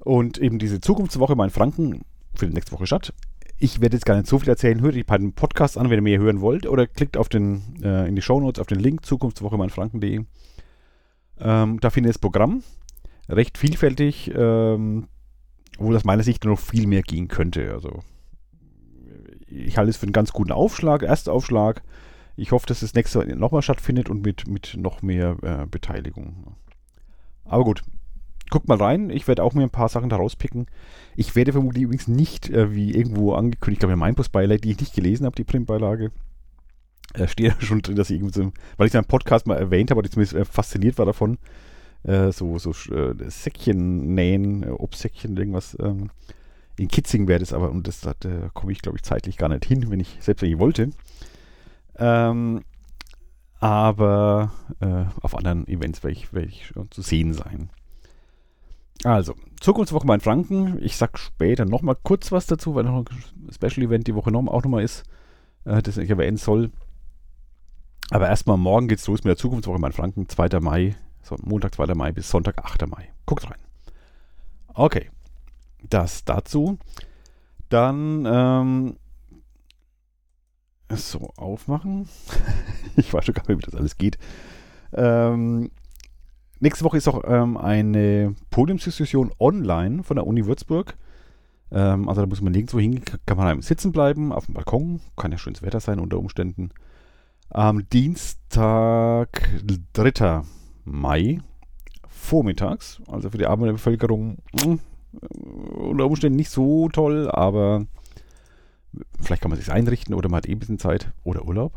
Und 0.00 0.38
eben 0.38 0.58
diese 0.58 0.80
Zukunftswoche 0.80 1.36
mal 1.36 1.44
in 1.44 1.50
Franken 1.50 2.02
findet 2.34 2.54
nächste 2.56 2.72
Woche 2.72 2.86
statt 2.86 3.14
ich 3.58 3.80
werde 3.80 3.96
jetzt 3.96 4.06
gar 4.06 4.16
nicht 4.16 4.26
so 4.26 4.38
viel 4.38 4.48
erzählen. 4.48 4.80
Hört 4.80 4.94
euch 4.94 5.06
bei 5.06 5.18
dem 5.18 5.32
Podcast 5.32 5.78
an, 5.78 5.90
wenn 5.90 5.98
ihr 5.98 6.02
mehr 6.02 6.18
hören 6.18 6.40
wollt. 6.40 6.66
Oder 6.66 6.86
klickt 6.86 7.16
auf 7.16 7.28
den, 7.28 7.62
äh, 7.82 8.08
in 8.08 8.16
die 8.16 8.22
Shownotes 8.22 8.60
auf 8.60 8.66
den 8.66 8.80
Link 8.80 9.04
Zukunftswoche 9.04 9.56
meinfranken.de. 9.56 10.24
Ähm, 11.40 11.80
da 11.80 11.90
findet 11.90 12.10
ihr 12.10 12.12
das 12.14 12.18
Programm. 12.18 12.62
Recht 13.28 13.56
vielfältig, 13.56 14.32
ähm, 14.34 15.08
obwohl 15.78 15.96
aus 15.96 16.04
meiner 16.04 16.22
Sicht 16.22 16.44
noch 16.44 16.58
viel 16.58 16.86
mehr 16.86 17.02
gehen 17.02 17.28
könnte. 17.28 17.72
Also 17.72 18.02
ich 19.48 19.78
halte 19.78 19.90
es 19.90 19.96
für 19.96 20.04
einen 20.04 20.12
ganz 20.12 20.32
guten 20.32 20.52
Aufschlag, 20.52 21.02
Erstaufschlag. 21.02 21.82
Ich 22.36 22.52
hoffe, 22.52 22.66
dass 22.66 22.80
das 22.80 22.94
nächste 22.94 23.24
nochmal 23.36 23.62
stattfindet 23.62 24.10
und 24.10 24.24
mit, 24.24 24.48
mit 24.48 24.76
noch 24.76 25.02
mehr 25.02 25.36
äh, 25.42 25.66
Beteiligung. 25.66 26.56
Aber 27.44 27.64
gut, 27.64 27.82
guckt 28.54 28.68
mal 28.68 28.78
rein. 28.78 29.10
Ich 29.10 29.26
werde 29.26 29.42
auch 29.42 29.52
mir 29.52 29.64
ein 29.64 29.70
paar 29.70 29.88
Sachen 29.88 30.08
da 30.08 30.14
rauspicken. 30.14 30.66
Ich 31.16 31.34
werde 31.34 31.50
vermutlich 31.50 31.82
übrigens 31.82 32.06
nicht, 32.06 32.50
äh, 32.50 32.72
wie 32.72 32.94
irgendwo 32.94 33.32
angekündigt, 33.32 33.78
ich 33.78 33.80
glaube, 33.80 33.94
in 33.94 33.98
meinem 33.98 34.14
Postbeilage, 34.14 34.60
die 34.60 34.70
ich 34.70 34.78
nicht 34.78 34.94
gelesen 34.94 35.26
habe, 35.26 35.34
die 35.34 35.42
Printbeilage, 35.42 36.12
äh, 37.14 37.26
steht 37.26 37.46
ja 37.46 37.54
schon 37.58 37.82
drin, 37.82 37.96
dass 37.96 38.10
ich 38.10 38.18
irgendwie 38.18 38.32
so, 38.32 38.52
weil 38.76 38.86
ich 38.86 38.90
es 38.90 38.94
in 38.94 38.98
einem 38.98 39.08
Podcast 39.08 39.48
mal 39.48 39.56
erwähnt 39.56 39.90
habe, 39.90 39.98
aber 39.98 40.06
ich 40.06 40.12
zumindest 40.12 40.36
äh, 40.36 40.44
fasziniert 40.44 40.98
war 40.98 41.04
davon, 41.04 41.38
äh, 42.04 42.30
so, 42.30 42.56
so 42.60 42.70
äh, 42.94 43.14
Säckchen 43.28 44.14
nähen, 44.14 44.62
äh, 44.62 44.68
Obstsäckchen, 44.68 45.36
irgendwas. 45.36 45.76
Ähm, 45.80 46.10
in 46.78 46.86
Kitzing 46.86 47.26
wäre 47.26 47.40
das 47.40 47.52
aber, 47.52 47.72
und 47.72 47.88
das, 47.88 48.02
da 48.02 48.14
komme 48.52 48.70
ich, 48.70 48.82
glaube 48.82 48.98
ich, 48.98 49.02
zeitlich 49.02 49.36
gar 49.36 49.48
nicht 49.48 49.64
hin, 49.64 49.90
wenn 49.90 49.98
ich, 49.98 50.16
selbst 50.20 50.42
wenn 50.42 50.50
ich 50.52 50.60
wollte. 50.60 50.90
Ähm, 51.96 52.62
aber 53.58 54.52
äh, 54.78 55.06
auf 55.22 55.36
anderen 55.36 55.66
Events 55.66 56.04
werde 56.04 56.16
ich, 56.16 56.32
werd 56.32 56.46
ich 56.46 56.66
schon 56.66 56.88
zu 56.92 57.02
sehen 57.02 57.32
sein. 57.32 57.70
Also, 59.02 59.34
Zukunftswoche 59.60 60.06
mein 60.06 60.20
Franken. 60.20 60.78
Ich 60.82 60.96
sag 60.96 61.18
später 61.18 61.64
nochmal 61.64 61.96
kurz 62.02 62.32
was 62.32 62.46
dazu, 62.46 62.74
weil 62.74 62.84
noch 62.84 63.04
ein 63.04 63.52
Special 63.52 63.86
Event 63.86 64.06
die 64.06 64.14
Woche 64.14 64.30
noch, 64.30 64.46
auch 64.46 64.62
nochmal 64.62 64.84
ist, 64.84 65.04
äh, 65.64 65.82
das 65.82 65.96
ich 65.96 66.08
erwähnen 66.08 66.36
soll. 66.36 66.70
Aber 68.10 68.28
erstmal 68.28 68.56
morgen 68.56 68.88
geht's 68.88 69.06
los 69.06 69.24
mit 69.24 69.30
der 69.30 69.36
Zukunftswoche 69.36 69.78
mein 69.78 69.92
Franken, 69.92 70.28
2. 70.28 70.60
Mai, 70.60 70.96
Montag, 71.42 71.74
2. 71.74 71.94
Mai 71.94 72.12
bis 72.12 72.30
Sonntag, 72.30 72.64
8. 72.64 72.86
Mai. 72.86 73.08
Guckt 73.26 73.50
rein. 73.50 73.58
Okay, 74.74 75.10
das 75.88 76.24
dazu. 76.24 76.78
Dann, 77.68 78.26
ähm, 78.26 78.96
so, 80.90 81.30
aufmachen. 81.36 82.08
ich 82.96 83.12
weiß 83.12 83.24
schon 83.24 83.34
gar 83.34 83.48
nicht, 83.48 83.58
wie 83.58 83.70
das 83.70 83.74
alles 83.74 83.96
geht. 83.96 84.18
Ähm, 84.92 85.70
Nächste 86.64 86.86
Woche 86.86 86.96
ist 86.96 87.08
auch 87.08 87.20
ähm, 87.26 87.58
eine 87.58 88.34
Podiumsdiskussion 88.48 89.32
online 89.38 90.02
von 90.02 90.16
der 90.16 90.26
Uni 90.26 90.46
Würzburg. 90.46 90.96
Ähm, 91.70 92.08
also 92.08 92.22
da 92.22 92.26
muss 92.26 92.40
man 92.40 92.52
nirgendwo 92.52 92.78
hin, 92.78 93.02
kann 93.26 93.36
man 93.36 93.60
sitzen 93.60 93.92
bleiben, 93.92 94.32
auf 94.32 94.46
dem 94.46 94.54
Balkon. 94.54 95.02
Kann 95.14 95.30
ja 95.30 95.36
schönes 95.36 95.60
Wetter 95.60 95.80
sein 95.80 96.00
unter 96.00 96.18
Umständen. 96.18 96.70
Am 97.50 97.86
Dienstag, 97.90 99.46
3. 99.92 100.40
Mai, 100.86 101.42
vormittags, 102.08 103.02
also 103.08 103.28
für 103.28 103.36
die 103.36 103.46
Arbeiterbevölkerung 103.46 104.38
mh, 104.54 104.78
unter 105.74 106.06
Umständen 106.06 106.36
nicht 106.36 106.48
so 106.48 106.88
toll, 106.88 107.30
aber 107.30 107.84
vielleicht 109.20 109.42
kann 109.42 109.50
man 109.50 109.60
sich 109.60 109.70
einrichten 109.70 110.14
oder 110.14 110.30
man 110.30 110.38
hat 110.38 110.48
eh 110.48 110.52
ein 110.52 110.60
bisschen 110.60 110.78
Zeit 110.78 111.12
oder 111.24 111.44
Urlaub. 111.44 111.74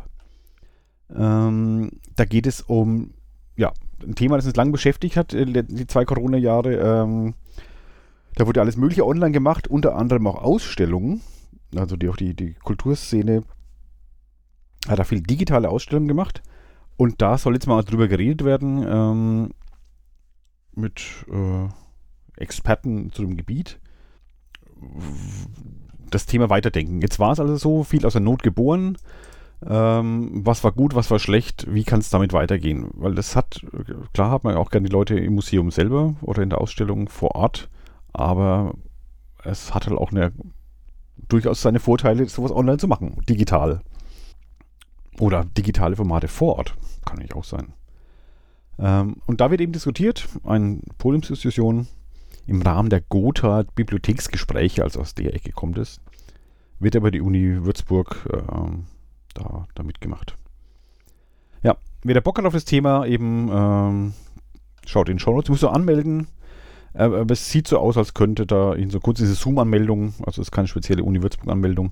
Ähm, 1.13 1.91
da 2.15 2.23
geht 2.23 2.47
es 2.47 2.61
um 2.61 3.11
ja, 3.57 3.73
ein 4.03 4.15
Thema, 4.15 4.37
das 4.37 4.45
uns 4.45 4.55
lang 4.55 4.71
beschäftigt 4.71 5.17
hat, 5.17 5.33
äh, 5.33 5.63
die 5.63 5.87
zwei 5.87 6.05
Corona-Jahre. 6.05 6.75
Ähm, 6.75 7.33
da 8.35 8.45
wurde 8.45 8.61
alles 8.61 8.77
Mögliche 8.77 9.05
online 9.05 9.31
gemacht, 9.31 9.67
unter 9.67 9.95
anderem 9.95 10.27
auch 10.27 10.43
Ausstellungen, 10.43 11.21
also 11.75 11.95
die 11.95 12.09
auch 12.09 12.17
die, 12.17 12.35
die 12.35 12.53
Kulturszene 12.53 13.43
Hat 14.87 14.99
er 14.99 15.05
viel 15.05 15.21
digitale 15.21 15.69
Ausstellungen 15.69 16.07
gemacht. 16.07 16.43
Und 16.97 17.21
da 17.21 17.37
soll 17.37 17.53
jetzt 17.53 17.67
mal 17.67 17.83
drüber 17.83 18.07
geredet 18.07 18.43
werden 18.43 18.85
ähm, 18.87 19.49
mit 20.73 21.01
äh, 21.31 21.67
Experten 22.41 23.11
zu 23.11 23.23
dem 23.23 23.37
Gebiet. 23.37 23.79
Das 26.09 26.25
Thema 26.25 26.49
Weiterdenken. 26.49 27.01
Jetzt 27.01 27.19
war 27.19 27.31
es 27.31 27.39
also 27.39 27.55
so, 27.57 27.83
viel 27.83 28.05
aus 28.05 28.13
der 28.13 28.21
Not 28.21 28.43
geboren. 28.43 28.97
Ähm, 29.65 30.45
was 30.45 30.63
war 30.63 30.71
gut, 30.71 30.93
was 30.93 31.09
war 31.09 31.19
schlecht, 31.19 31.65
wie 31.73 31.83
kann 31.83 31.99
es 31.99 32.09
damit 32.09 32.31
weitergehen? 32.31 32.89
Weil 32.93 33.15
das 33.15 33.35
hat, 33.35 33.65
klar 34.13 34.31
hat 34.31 34.43
man 34.43 34.55
auch 34.55 34.69
gerne 34.69 34.87
die 34.87 34.93
Leute 34.93 35.17
im 35.17 35.33
Museum 35.33 35.71
selber 35.71 36.15
oder 36.21 36.43
in 36.43 36.49
der 36.49 36.61
Ausstellung 36.61 37.09
vor 37.09 37.35
Ort, 37.35 37.69
aber 38.13 38.75
es 39.43 39.73
hat 39.73 39.87
halt 39.87 39.97
auch 39.97 40.11
eine, 40.11 40.31
durchaus 41.27 41.61
seine 41.61 41.79
Vorteile, 41.79 42.27
sowas 42.29 42.51
online 42.51 42.77
zu 42.77 42.87
machen, 42.87 43.21
digital. 43.27 43.81
Oder 45.19 45.45
digitale 45.45 45.95
Formate 45.95 46.27
vor 46.27 46.57
Ort, 46.57 46.75
kann 47.05 47.17
nicht 47.17 47.35
auch 47.35 47.43
sein. 47.43 47.73
Ähm, 48.77 49.17
und 49.25 49.41
da 49.41 49.49
wird 49.49 49.61
eben 49.61 49.71
diskutiert, 49.71 50.27
eine 50.43 50.81
Podiumsdiskussion 50.99 51.87
im 52.45 52.61
Rahmen 52.61 52.91
der 52.91 53.01
Gotha 53.01 53.63
Bibliotheksgespräche, 53.73 54.83
also 54.83 54.99
aus 54.99 55.15
der 55.15 55.33
Ecke 55.33 55.51
kommt 55.51 55.79
es, 55.79 55.99
wird 56.79 56.95
aber 56.95 57.09
die 57.09 57.21
Uni 57.21 57.65
Würzburg 57.65 58.27
ähm, 58.31 58.85
da, 59.37 59.67
da 59.75 59.83
mitgemacht. 59.83 60.37
Ja, 61.63 61.77
wer 62.03 62.13
der 62.13 62.21
Bock 62.21 62.37
hat 62.37 62.45
auf 62.45 62.53
das 62.53 62.65
Thema, 62.65 63.05
eben 63.05 63.49
ähm, 63.51 64.13
schaut 64.85 65.09
in 65.09 65.15
den 65.15 65.19
Show 65.19 65.33
Notes. 65.33 65.49
Musst 65.49 65.63
du 65.63 65.69
anmelden. 65.69 66.27
Äh, 66.93 67.03
aber 67.03 67.31
es 67.31 67.49
sieht 67.49 67.67
so 67.67 67.79
aus, 67.79 67.97
als 67.97 68.13
könnte 68.13 68.45
da 68.45 68.73
in 68.73 68.89
so 68.89 68.99
kurz 68.99 69.19
diese 69.19 69.35
Zoom-Anmeldung, 69.35 70.13
also 70.25 70.41
es 70.41 70.47
ist 70.47 70.51
keine 70.51 70.67
spezielle 70.67 71.03
Uni 71.03 71.21
Würzburg-Anmeldung. 71.21 71.91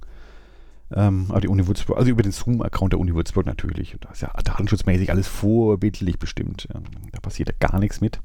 Ähm, 0.94 1.25
aber 1.30 1.42
die 1.42 1.48
Uni 1.48 1.68
Würzburg, 1.68 1.98
also 1.98 2.12
über 2.12 2.22
den 2.22 2.32
Zoom-Account 2.32 2.94
der 2.94 3.00
Uni 3.00 3.14
Würzburg 3.14 3.46
natürlich. 3.46 3.94
Und 3.94 4.06
da 4.06 4.12
ist 4.12 4.22
ja 4.22 4.32
datenschutzmäßig 4.44 5.12
alles 5.12 5.28
vorbildlich 5.28 6.20
bestimmt. 6.20 6.68
Ja, 6.74 6.80
da 7.12 7.20
passiert 7.20 7.50
ja 7.50 7.68
gar 7.68 7.80
nichts 7.80 8.02
mit. 8.02 8.20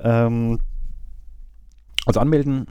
Ähm, 0.00 0.58
also 2.06 2.20
anmelden, 2.20 2.66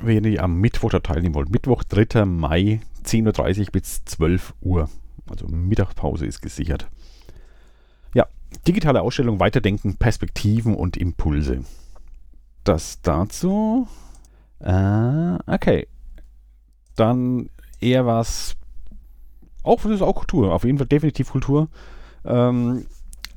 wenn 0.00 0.24
ihr 0.24 0.42
am 0.42 0.60
Mittwoch 0.60 0.90
da 0.90 1.00
teilnehmen 1.00 1.34
wollt. 1.34 1.50
Mittwoch, 1.50 1.84
3. 1.84 2.24
Mai, 2.24 2.80
10.30 3.04 3.60
Uhr 3.60 3.66
bis 3.72 4.04
12 4.04 4.54
Uhr. 4.60 4.88
Also 5.28 5.46
Mittagspause 5.46 6.26
ist 6.26 6.40
gesichert. 6.40 6.88
Ja, 8.14 8.26
digitale 8.66 9.02
Ausstellung, 9.02 9.40
Weiterdenken, 9.40 9.96
Perspektiven 9.96 10.74
und 10.74 10.96
Impulse. 10.96 11.64
Das 12.64 13.00
dazu. 13.02 13.88
Äh, 14.60 15.38
okay. 15.46 15.86
Dann 16.96 17.48
eher 17.80 18.06
was. 18.06 18.56
Auch, 19.62 19.82
das 19.82 19.92
ist 19.92 20.02
auch 20.02 20.14
Kultur. 20.14 20.52
Auf 20.52 20.64
jeden 20.64 20.78
Fall 20.78 20.86
definitiv 20.86 21.30
Kultur. 21.30 21.68
Ähm, 22.24 22.86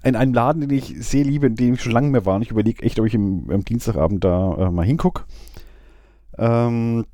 in 0.03 0.15
einem 0.15 0.33
Laden, 0.33 0.61
den 0.61 0.69
ich 0.69 0.95
sehr 0.99 1.23
liebe, 1.23 1.47
in 1.47 1.55
dem 1.55 1.73
ich 1.75 1.81
schon 1.81 1.91
lange 1.91 2.09
mehr 2.09 2.25
war. 2.25 2.35
Und 2.35 2.43
ich 2.43 2.51
überlege 2.51 2.83
echt, 2.83 2.99
ob 2.99 3.07
ich 3.07 3.13
im, 3.13 3.49
am 3.49 3.65
Dienstagabend 3.65 4.23
da 4.23 4.67
äh, 4.67 4.71
mal 4.71 4.85
hingucke. 4.85 5.23
Ähm, 6.37 7.05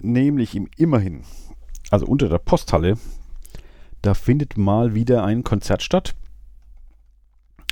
nämlich 0.00 0.54
im 0.54 0.68
Immerhin 0.76 1.22
also 1.90 2.06
unter 2.06 2.28
der 2.28 2.38
Posthalle, 2.38 2.96
da 4.02 4.14
findet 4.14 4.56
mal 4.56 4.94
wieder 4.94 5.24
ein 5.24 5.44
Konzert 5.44 5.82
statt. 5.82 6.14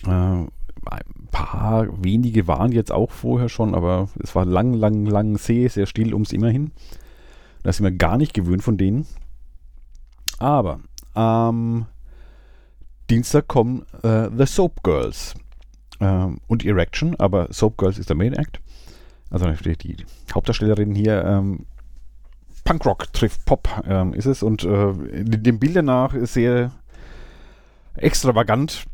Äh, 0.04 0.10
ein 0.10 1.28
paar 1.30 1.86
wenige 2.02 2.46
waren 2.46 2.72
jetzt 2.72 2.92
auch 2.92 3.10
vorher 3.10 3.48
schon, 3.48 3.74
aber 3.74 4.08
es 4.22 4.34
war 4.34 4.44
lang, 4.44 4.74
lang, 4.74 5.06
lang 5.06 5.38
sehr, 5.38 5.70
sehr 5.70 5.86
still 5.86 6.12
ums 6.12 6.32
Immerhin. 6.32 6.72
Da 7.62 7.72
sind 7.72 7.84
wir 7.84 7.92
gar 7.92 8.16
nicht 8.16 8.34
gewöhnt 8.34 8.62
von 8.62 8.76
denen. 8.76 9.06
Aber 10.38 10.80
am 11.14 11.86
Dienstag 13.10 13.48
kommen 13.48 13.84
äh, 14.02 14.28
The 14.36 14.46
Soap 14.46 14.82
Girls 14.82 15.34
äh, 16.00 16.26
und 16.46 16.64
Erection, 16.64 17.16
aber 17.16 17.52
Soap 17.52 17.76
Girls 17.78 17.98
ist 17.98 18.08
der 18.08 18.16
Main 18.16 18.34
Act. 18.34 18.60
Also 19.30 19.46
die 19.46 19.96
Hauptdarstellerin 20.32 20.94
hier 20.94 21.24
ähm, 21.24 21.66
Punkrock 22.68 23.10
trifft 23.14 23.46
Pop 23.46 23.82
ähm, 23.88 24.12
ist 24.12 24.26
es 24.26 24.42
und 24.42 24.62
äh, 24.62 24.92
dem 24.92 25.58
Bilder 25.58 25.80
nach 25.80 26.12
ist 26.12 26.34
sehr 26.34 26.70
extravagant, 27.94 28.84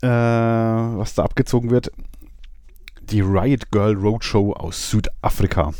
äh, 0.00 0.08
was 0.08 1.14
da 1.14 1.24
abgezogen 1.24 1.68
wird. 1.68 1.92
Die 3.02 3.20
Riot 3.20 3.70
Girl 3.70 3.94
Roadshow 3.94 4.54
aus 4.54 4.90
Südafrika. 4.90 5.74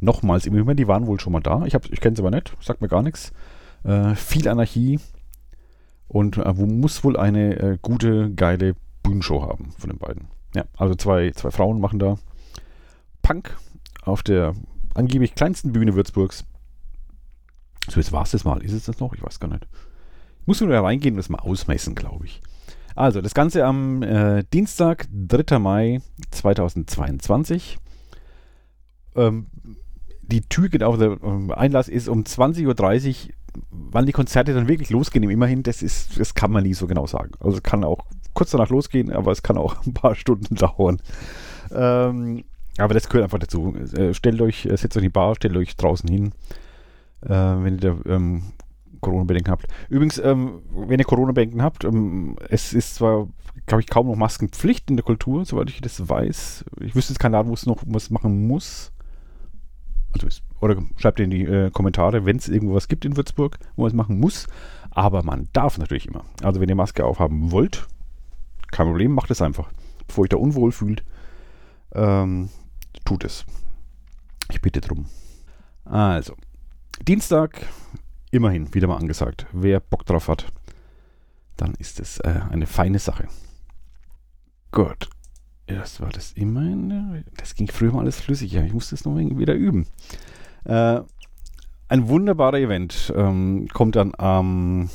Nochmals 0.00 0.44
im 0.44 0.58
Moment, 0.58 0.78
die 0.78 0.88
waren 0.88 1.06
wohl 1.06 1.18
schon 1.18 1.32
mal 1.32 1.40
da. 1.40 1.64
Ich, 1.64 1.74
ich 1.74 2.00
kenne 2.02 2.14
sie 2.14 2.20
aber 2.20 2.30
nicht, 2.30 2.54
sagt 2.60 2.82
mir 2.82 2.88
gar 2.88 3.02
nichts. 3.02 3.32
Äh, 3.84 4.14
viel 4.14 4.46
Anarchie 4.46 5.00
und 6.06 6.36
äh, 6.36 6.52
muss 6.52 7.02
wohl 7.02 7.16
eine 7.16 7.58
äh, 7.58 7.78
gute, 7.80 8.30
geile 8.34 8.74
Bühnenshow 9.02 9.40
haben 9.40 9.72
von 9.78 9.88
den 9.88 9.98
beiden. 9.98 10.28
Ja, 10.54 10.64
also 10.76 10.94
zwei, 10.94 11.30
zwei 11.30 11.50
Frauen 11.50 11.80
machen 11.80 11.98
da 11.98 12.18
Punk 13.22 13.56
auf 14.02 14.22
der 14.22 14.52
angeblich 14.94 15.34
kleinsten 15.34 15.72
Bühne 15.72 15.94
Würzburgs. 15.94 16.44
So, 17.88 17.98
jetzt 17.98 18.12
war 18.12 18.22
es 18.22 18.30
das 18.30 18.44
mal. 18.44 18.62
Ist 18.62 18.72
es 18.72 18.84
das 18.84 19.00
noch? 19.00 19.14
Ich 19.14 19.22
weiß 19.22 19.40
gar 19.40 19.48
nicht. 19.48 19.66
Ich 20.40 20.46
muss 20.46 20.60
nur 20.60 20.70
da 20.70 20.82
reingehen 20.82 21.14
und 21.14 21.18
das 21.18 21.28
mal 21.28 21.38
ausmessen, 21.38 21.94
glaube 21.94 22.26
ich. 22.26 22.40
Also, 22.94 23.20
das 23.20 23.34
Ganze 23.34 23.64
am 23.64 24.02
äh, 24.02 24.44
Dienstag, 24.52 25.06
3. 25.12 25.58
Mai 25.58 26.00
2022. 26.30 27.78
Ähm, 29.16 29.46
die 30.22 30.42
Tür 30.42 30.68
geht 30.68 30.82
auf, 30.82 30.98
der 30.98 31.18
äh, 31.22 31.52
Einlass 31.54 31.88
ist 31.88 32.08
um 32.08 32.22
20.30 32.22 33.28
Uhr. 33.28 33.34
Wann 33.70 34.06
die 34.06 34.12
Konzerte 34.12 34.54
dann 34.54 34.68
wirklich 34.68 34.90
losgehen, 34.90 35.28
immerhin, 35.28 35.64
das, 35.64 35.82
ist, 35.82 36.20
das 36.20 36.34
kann 36.34 36.52
man 36.52 36.62
nie 36.62 36.74
so 36.74 36.86
genau 36.86 37.06
sagen. 37.06 37.32
Also, 37.40 37.56
es 37.56 37.62
kann 37.62 37.84
auch 37.84 38.04
kurz 38.34 38.50
danach 38.50 38.70
losgehen, 38.70 39.12
aber 39.12 39.32
es 39.32 39.42
kann 39.42 39.56
auch 39.56 39.76
ein 39.86 39.94
paar 39.94 40.14
Stunden 40.14 40.54
dauern. 40.54 41.00
Ähm, 41.72 42.44
aber 42.78 42.94
das 42.94 43.08
gehört 43.08 43.24
einfach 43.24 43.38
dazu. 43.38 43.74
Äh, 43.94 44.14
stellt 44.14 44.40
euch, 44.40 44.66
äh, 44.66 44.76
setzt 44.76 44.96
euch 44.96 45.02
in 45.02 45.08
die 45.08 45.12
Bar, 45.12 45.34
stellt 45.34 45.56
euch 45.56 45.76
draußen 45.76 46.08
hin, 46.08 46.32
äh, 47.22 47.28
wenn 47.28 47.78
ihr 47.78 47.98
ähm, 48.06 48.42
Corona-Bedenken 49.00 49.50
habt. 49.50 49.66
Übrigens, 49.88 50.18
ähm, 50.18 50.62
wenn 50.72 50.98
ihr 50.98 51.04
Corona-Bedenken 51.04 51.62
habt, 51.62 51.84
ähm, 51.84 52.36
es 52.48 52.72
ist 52.72 52.96
zwar, 52.96 53.28
glaube 53.66 53.82
ich, 53.82 53.88
kaum 53.88 54.06
noch 54.06 54.16
Maskenpflicht 54.16 54.90
in 54.90 54.96
der 54.96 55.04
Kultur, 55.04 55.44
soweit 55.44 55.70
ich 55.70 55.80
das 55.80 56.08
weiß. 56.08 56.64
Ich 56.80 56.94
wüsste 56.94 57.12
jetzt 57.12 57.20
keinen 57.20 57.32
Laden, 57.32 57.48
wo 57.48 57.54
es 57.54 57.66
noch 57.66 57.82
was 57.86 58.10
machen 58.10 58.46
muss. 58.46 58.92
Also 60.12 60.26
ist, 60.26 60.42
oder 60.60 60.76
schreibt 60.96 61.20
in 61.20 61.30
die 61.30 61.44
äh, 61.44 61.70
Kommentare, 61.70 62.24
wenn 62.26 62.36
es 62.36 62.48
irgendwo 62.48 62.74
was 62.74 62.88
gibt 62.88 63.04
in 63.04 63.16
Würzburg, 63.16 63.58
wo 63.76 63.82
man 63.82 63.90
es 63.90 63.94
machen 63.94 64.18
muss. 64.18 64.46
Aber 64.90 65.22
man 65.22 65.48
darf 65.52 65.78
natürlich 65.78 66.06
immer. 66.06 66.24
Also 66.42 66.60
wenn 66.60 66.68
ihr 66.68 66.74
Maske 66.74 67.04
aufhaben 67.04 67.52
wollt, 67.52 67.86
kein 68.72 68.86
Problem, 68.86 69.12
macht 69.12 69.30
es 69.30 69.40
einfach. 69.40 69.70
Bevor 70.06 70.24
ihr 70.24 70.30
da 70.30 70.36
unwohl 70.36 70.72
fühlt, 70.72 71.04
ähm, 71.92 72.50
tut 73.04 73.24
es. 73.24 73.44
Ich 74.50 74.60
bitte 74.60 74.80
drum. 74.80 75.06
Also, 75.84 76.34
Dienstag, 77.06 77.66
immerhin, 78.30 78.72
wieder 78.74 78.88
mal 78.88 78.96
angesagt. 78.96 79.46
Wer 79.52 79.80
Bock 79.80 80.04
drauf 80.06 80.28
hat, 80.28 80.46
dann 81.56 81.74
ist 81.74 82.00
es 82.00 82.18
äh, 82.20 82.40
eine 82.50 82.66
feine 82.66 82.98
Sache. 82.98 83.28
Gut. 84.70 85.08
Das 85.66 86.00
war 86.00 86.10
das 86.10 86.32
immerhin. 86.32 87.24
Das 87.36 87.54
ging 87.54 87.68
früher 87.68 87.92
mal 87.92 88.00
alles 88.00 88.20
flüssig. 88.20 88.54
Ich 88.54 88.72
muss 88.72 88.90
das 88.90 89.04
noch 89.04 89.16
wieder 89.16 89.54
üben. 89.54 89.86
Äh, 90.64 91.00
ein 91.88 92.08
wunderbarer 92.08 92.58
Event 92.58 93.12
ähm, 93.16 93.68
kommt 93.72 93.96
dann 93.96 94.12
am. 94.18 94.90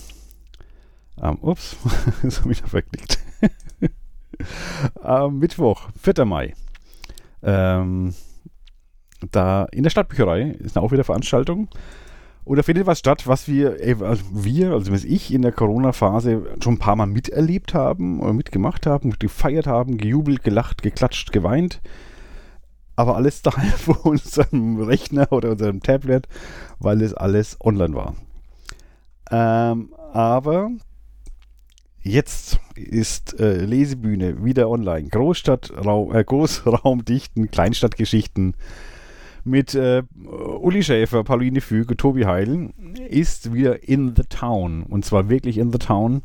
Ähm, 1.22 1.38
ups, 1.42 1.78
ist 2.24 2.48
wieder 2.48 2.68
verklickt. 2.68 3.20
am 5.02 5.40
Mittwoch, 5.40 5.90
4. 6.02 6.26
Mai 6.26 6.54
ähm, 7.46 8.14
da 9.32 9.66
in 9.72 9.84
der 9.84 9.90
Stadtbücherei 9.90 10.50
ist 10.60 10.78
auch 10.78 10.92
wieder 10.92 11.04
Veranstaltung. 11.04 11.70
Und 12.44 12.58
da 12.58 12.64
findet 12.64 12.86
was 12.86 13.00
statt, 13.00 13.28
was 13.28 13.48
wir, 13.48 13.78
also 14.02 14.24
wir, 14.32 14.72
also 14.72 14.92
was 14.92 15.04
ich 15.04 15.34
in 15.34 15.42
der 15.42 15.52
Corona-Phase 15.52 16.46
schon 16.64 16.76
ein 16.76 16.80
paar 16.80 16.96
Mal 16.96 17.08
miterlebt 17.08 17.74
haben 17.74 18.20
oder 18.20 18.34
mitgemacht 18.34 18.86
haben, 18.86 19.16
gefeiert 19.18 19.66
haben, 19.66 19.98
gejubelt, 19.98 20.44
gelacht, 20.44 20.84
geklatscht, 20.84 21.32
geweint. 21.32 21.82
Aber 22.96 23.16
alles 23.16 23.42
daheim 23.44 23.72
vor 23.72 24.06
unserem 24.06 24.80
Rechner 24.80 25.32
oder 25.32 25.52
unserem 25.52 25.82
Tablet, 25.82 26.28
weil 26.80 27.02
es 27.02 27.16
alles 27.16 27.58
online 27.62 27.96
war. 27.96 28.16
Ähm, 29.32 29.92
aber 30.14 30.70
Jetzt 32.08 32.60
ist 32.76 33.40
äh, 33.40 33.66
Lesebühne 33.66 34.46
wieder 34.46 34.70
online. 34.70 35.10
Großstadtraum, 35.10 36.14
äh, 36.14 36.24
Großraumdichten, 36.24 37.50
Kleinstadtgeschichten 37.50 38.54
mit 39.44 39.74
äh, 39.74 40.04
Uli 40.24 40.84
Schäfer, 40.84 41.24
Pauline 41.24 41.62
Füge, 41.62 41.98
Tobi 41.98 42.26
Heil 42.28 42.70
ist 43.10 43.54
wieder 43.54 43.90
in 43.90 44.14
the 44.16 44.22
town. 44.30 44.84
Und 44.84 45.04
zwar 45.04 45.30
wirklich 45.30 45.58
in 45.58 45.72
the 45.72 45.80
town. 45.80 46.22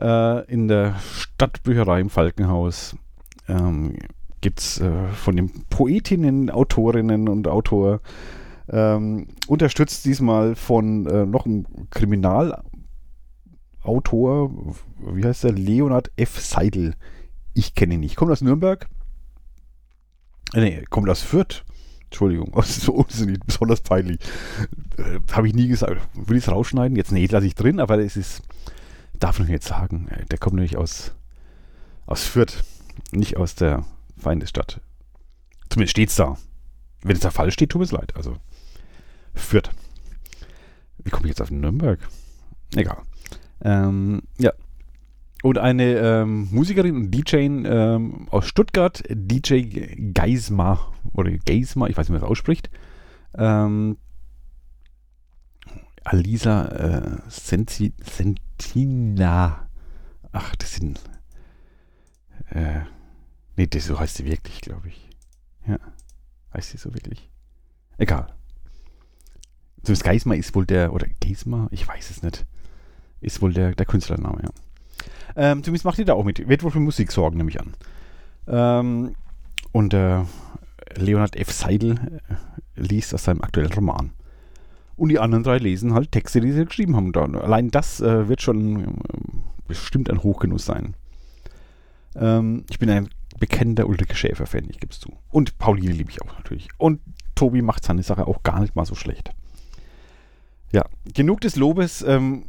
Äh, 0.00 0.44
in 0.44 0.68
der 0.68 0.94
Stadtbücherei 1.00 2.00
im 2.00 2.08
Falkenhaus 2.08 2.94
ähm, 3.48 3.96
gibt 4.40 4.60
es 4.60 4.80
äh, 4.80 5.08
von 5.08 5.34
den 5.34 5.50
Poetinnen, 5.68 6.48
Autorinnen 6.48 7.28
und 7.28 7.48
Autor 7.48 8.00
ähm, 8.68 9.26
unterstützt 9.48 10.04
diesmal 10.04 10.54
von 10.54 11.06
äh, 11.06 11.26
noch 11.26 11.44
einem 11.44 11.66
Kriminal 11.90 12.62
Autor, 13.86 14.50
wie 14.98 15.24
heißt 15.24 15.44
der? 15.44 15.52
Leonard 15.52 16.10
F. 16.16 16.40
Seidel. 16.40 16.94
Ich 17.54 17.74
kenne 17.74 17.94
ihn 17.94 18.00
nicht. 18.00 18.16
Kommt 18.16 18.32
aus 18.32 18.42
Nürnberg. 18.42 18.88
Äh, 20.54 20.60
nee, 20.60 20.84
kommt 20.90 21.08
aus 21.08 21.22
Fürth. 21.22 21.64
Entschuldigung, 22.04 22.52
so 22.62 23.04
ist 23.04 23.20
es 23.20 23.26
nicht 23.26 23.46
besonders 23.46 23.80
peinlich. 23.80 24.20
Äh, 24.96 25.20
Habe 25.32 25.48
ich 25.48 25.54
nie 25.54 25.68
gesagt. 25.68 26.00
Will 26.14 26.36
ich 26.36 26.44
es 26.44 26.52
rausschneiden? 26.52 26.96
Jetzt, 26.96 27.12
nee, 27.12 27.26
lasse 27.26 27.46
ich 27.46 27.54
drin, 27.54 27.80
aber 27.80 27.98
es 27.98 28.16
ist, 28.16 28.42
darf 29.18 29.40
ich 29.40 29.48
jetzt 29.48 29.66
sagen. 29.68 30.08
Äh, 30.08 30.24
der 30.26 30.38
kommt 30.38 30.54
nämlich 30.54 30.76
aus, 30.76 31.14
aus 32.06 32.24
Fürth, 32.24 32.64
nicht 33.12 33.36
aus 33.36 33.54
der 33.54 33.84
Feindesstadt. 34.18 34.80
Zumindest 35.68 35.92
steht 35.92 36.10
es 36.10 36.16
da. 36.16 36.36
Wenn 37.02 37.16
es 37.16 37.20
da 37.20 37.30
falsch 37.30 37.54
steht, 37.54 37.70
tut 37.70 37.80
mir 37.80 37.84
es 37.84 37.92
leid. 37.92 38.16
Also, 38.16 38.36
Fürth. 39.34 39.70
Wie 41.04 41.10
komme 41.10 41.26
ich 41.26 41.30
jetzt 41.30 41.42
auf 41.42 41.50
Nürnberg? 41.50 42.00
Egal. 42.74 43.02
Ähm, 43.62 44.22
ja. 44.38 44.52
Und 45.42 45.58
eine 45.58 45.98
ähm, 45.98 46.48
Musikerin 46.50 46.96
und 46.96 47.10
DJ 47.10 47.36
ähm, 47.36 48.26
aus 48.30 48.46
Stuttgart, 48.46 49.02
DJ 49.08 50.12
Geismar, 50.12 50.92
oder 51.12 51.30
Geismar, 51.30 51.88
ich 51.88 51.96
weiß 51.96 52.08
nicht, 52.08 52.10
wie 52.10 52.12
man 52.12 52.20
das 52.22 52.30
ausspricht. 52.30 52.70
Ähm, 53.34 53.98
Alisa 56.04 56.66
äh, 56.66 57.18
Senti, 57.28 57.92
Sentina. 58.00 59.68
Ach, 60.32 60.56
das 60.56 60.74
sind. 60.74 61.00
Äh, 62.50 62.80
nee, 63.56 63.66
das, 63.66 63.86
so 63.86 63.98
heißt 63.98 64.16
sie 64.16 64.24
wirklich, 64.24 64.60
glaube 64.60 64.88
ich. 64.88 65.08
Ja. 65.66 65.78
Heißt 66.54 66.70
sie 66.70 66.78
so 66.78 66.94
wirklich? 66.94 67.28
Egal. 67.98 68.32
Das 69.82 70.02
Geismar 70.02 70.36
ist 70.36 70.54
wohl 70.54 70.66
der, 70.66 70.92
oder 70.92 71.06
Geismar, 71.20 71.68
ich 71.70 71.86
weiß 71.86 72.10
es 72.10 72.22
nicht. 72.22 72.46
Ist 73.26 73.42
wohl 73.42 73.52
der, 73.52 73.74
der 73.74 73.86
Künstlername, 73.86 74.40
ja. 74.44 74.50
Ähm, 75.34 75.64
zumindest 75.64 75.84
macht 75.84 75.98
die 75.98 76.04
da 76.04 76.14
auch 76.14 76.22
mit. 76.22 76.48
Wird 76.48 76.62
wohl 76.62 76.70
für 76.70 76.78
Musik 76.78 77.10
sorgen, 77.10 77.38
nehme 77.38 77.50
ich 77.50 77.60
an. 77.60 77.74
Ähm, 78.46 79.16
und 79.72 79.92
äh, 79.92 80.20
Leonard 80.94 81.34
F. 81.34 81.50
Seidel 81.50 82.20
äh, 82.28 82.34
liest 82.76 83.12
aus 83.12 83.24
seinem 83.24 83.42
aktuellen 83.42 83.72
Roman. 83.72 84.12
Und 84.94 85.08
die 85.08 85.18
anderen 85.18 85.42
drei 85.42 85.58
lesen 85.58 85.92
halt 85.92 86.12
Texte, 86.12 86.40
die 86.40 86.52
sie 86.52 86.64
geschrieben 86.64 86.94
haben. 86.94 87.06
Und 87.06 87.16
allein 87.16 87.72
das 87.72 88.00
äh, 88.00 88.28
wird 88.28 88.42
schon 88.42 88.84
äh, 88.84 88.86
bestimmt 89.66 90.08
ein 90.08 90.22
Hochgenuss 90.22 90.64
sein. 90.64 90.94
Ähm, 92.14 92.64
ich 92.70 92.78
bin 92.78 92.88
ein 92.90 93.08
bekennender 93.40 93.88
Ulrike 93.88 94.14
Schäfer-Fan, 94.14 94.68
ich 94.70 94.78
gebe 94.78 94.92
es 94.92 95.00
zu. 95.00 95.12
Und 95.32 95.58
Pauline 95.58 95.92
liebe 95.92 96.12
ich 96.12 96.22
auch 96.22 96.38
natürlich. 96.38 96.68
Und 96.78 97.00
Tobi 97.34 97.60
macht 97.60 97.84
seine 97.84 98.04
Sache 98.04 98.28
auch 98.28 98.44
gar 98.44 98.60
nicht 98.60 98.76
mal 98.76 98.86
so 98.86 98.94
schlecht. 98.94 99.32
Ja, 100.70 100.84
genug 101.12 101.40
des 101.40 101.56
Lobes. 101.56 102.02
Ähm, 102.02 102.44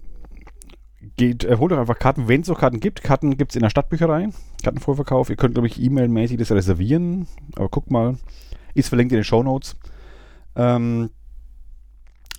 geht, 1.16 1.44
äh, 1.44 1.58
holt 1.58 1.72
euch 1.72 1.80
einfach 1.80 2.00
Karten, 2.00 2.28
wenn 2.28 2.42
es 2.42 2.48
noch 2.48 2.60
Karten 2.60 2.80
gibt. 2.80 3.04
Karten 3.04 3.38
gibt 3.38 3.52
es 3.52 3.56
in 3.56 3.62
der 3.62 3.70
Stadtbücherei. 3.70 4.30
Kartenvorverkauf. 4.64 5.30
Ihr 5.30 5.36
könnt, 5.36 5.56
glaube 5.56 5.68
ich, 5.68 5.82
E-Mail-mäßig 5.82 6.38
das 6.38 6.52
reservieren. 6.52 7.28
Aber 7.56 7.70
guckt 7.70 7.92
mal. 7.92 8.18
Ist 8.74 8.90
verlinkt 8.90 9.12
in 9.12 9.20
den 9.20 9.24
Show 9.24 9.44
Notes. 9.44 9.76
Ähm, 10.56 11.10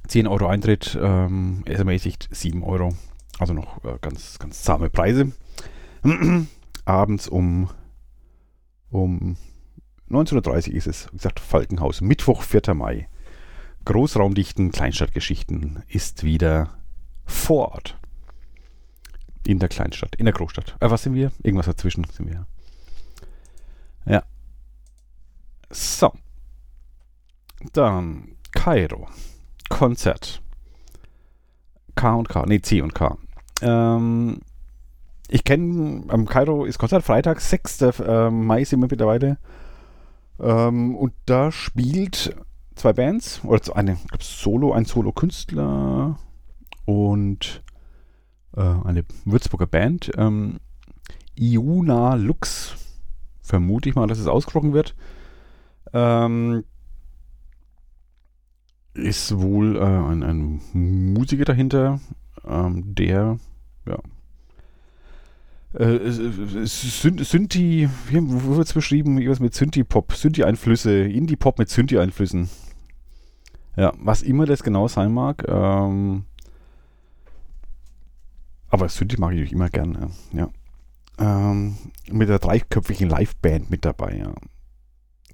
10 0.08 0.26
Euro 0.26 0.46
Eintritt, 0.46 0.98
ähm, 1.00 1.62
ermäßigt 1.66 2.28
7 2.32 2.62
Euro. 2.62 2.94
Also 3.38 3.52
noch 3.52 3.84
äh, 3.84 3.98
ganz, 4.00 4.38
ganz 4.38 4.62
zahme 4.62 4.90
Preise. 4.90 5.32
Abends 6.84 7.28
um, 7.28 7.68
um 8.90 9.36
19.30 10.10 10.70
Uhr 10.70 10.74
ist 10.74 10.86
es. 10.86 11.08
Wie 11.12 11.16
gesagt, 11.16 11.40
Falkenhaus. 11.40 12.00
Mittwoch, 12.00 12.42
4. 12.42 12.74
Mai. 12.74 13.08
Großraumdichten 13.84 14.70
Kleinstadtgeschichten 14.72 15.82
ist 15.88 16.24
wieder 16.24 16.70
vor 17.24 17.72
Ort. 17.72 17.97
In 19.48 19.58
der 19.58 19.70
Kleinstadt, 19.70 20.14
in 20.16 20.26
der 20.26 20.34
Großstadt. 20.34 20.76
Äh, 20.78 20.90
was 20.90 21.04
sind 21.04 21.14
wir? 21.14 21.32
Irgendwas 21.42 21.64
dazwischen 21.64 22.04
sind 22.12 22.28
wir. 22.28 22.44
Ja. 24.04 24.22
So. 25.70 26.12
Dann 27.72 28.36
Kairo. 28.52 29.08
Konzert. 29.70 30.42
K 31.94 32.14
und 32.14 32.28
K. 32.28 32.44
Nee, 32.44 32.60
C 32.60 32.82
und 32.82 32.94
K. 32.94 33.16
Ähm, 33.62 34.42
ich 35.28 35.44
kenne, 35.44 36.04
am 36.08 36.26
Kairo 36.26 36.66
ist 36.66 36.78
Konzert, 36.78 37.04
Freitag, 37.04 37.40
6. 37.40 37.80
Äh, 37.80 38.30
Mai 38.30 38.64
sind 38.64 38.80
wir 38.82 38.88
mittlerweile. 38.90 39.38
Ähm, 40.38 40.94
und 40.94 41.14
da 41.24 41.50
spielt 41.52 42.36
zwei 42.74 42.92
Bands, 42.92 43.42
oder 43.44 43.74
eine, 43.74 43.96
ich 44.18 44.26
Solo, 44.26 44.74
ein 44.74 44.84
Solo-Künstler 44.84 46.18
und 46.84 47.62
äh, 48.58 48.86
eine 48.86 49.04
Würzburger 49.24 49.66
Band. 49.66 50.10
Ähm, 50.16 50.58
Iuna 51.38 52.14
Lux, 52.14 52.74
vermute 53.40 53.88
ich 53.88 53.94
mal, 53.94 54.08
dass 54.08 54.18
es 54.18 54.26
ausgesprochen 54.26 54.72
wird. 54.72 54.94
Ähm, 55.92 56.64
ist 58.94 59.38
wohl 59.38 59.76
äh, 59.76 59.80
ein, 59.80 60.22
ein, 60.22 60.60
Musiker 60.72 61.44
dahinter, 61.44 62.00
ähm, 62.44 62.94
der, 62.94 63.38
ja, 63.86 63.98
äh, 65.78 66.10
Synthi, 66.10 67.88
wo 68.10 68.56
wird 68.56 68.66
es 68.66 68.72
beschrieben? 68.72 69.18
Irgendwas 69.18 69.38
mit 69.38 69.54
Synthi-Pop, 69.54 70.14
Synthi-Einflüsse, 70.14 71.02
Indie-Pop 71.02 71.58
mit 71.58 71.68
Synthi-Einflüssen. 71.68 72.48
Ja, 73.76 73.92
was 73.98 74.22
immer 74.22 74.46
das 74.46 74.64
genau 74.64 74.88
sein 74.88 75.12
mag. 75.12 75.44
Ähm, 75.46 76.24
aber 78.70 78.88
Synthi 78.88 79.18
mag 79.18 79.34
ich 79.34 79.52
immer 79.52 79.68
gerne. 79.68 80.10
Ja. 80.32 80.48
Ähm, 81.18 81.76
mit 82.10 82.28
der 82.28 82.38
dreiköpfigen 82.38 83.08
Liveband 83.08 83.70
mit 83.70 83.84
dabei. 83.84 84.16
Ja. 84.16 84.32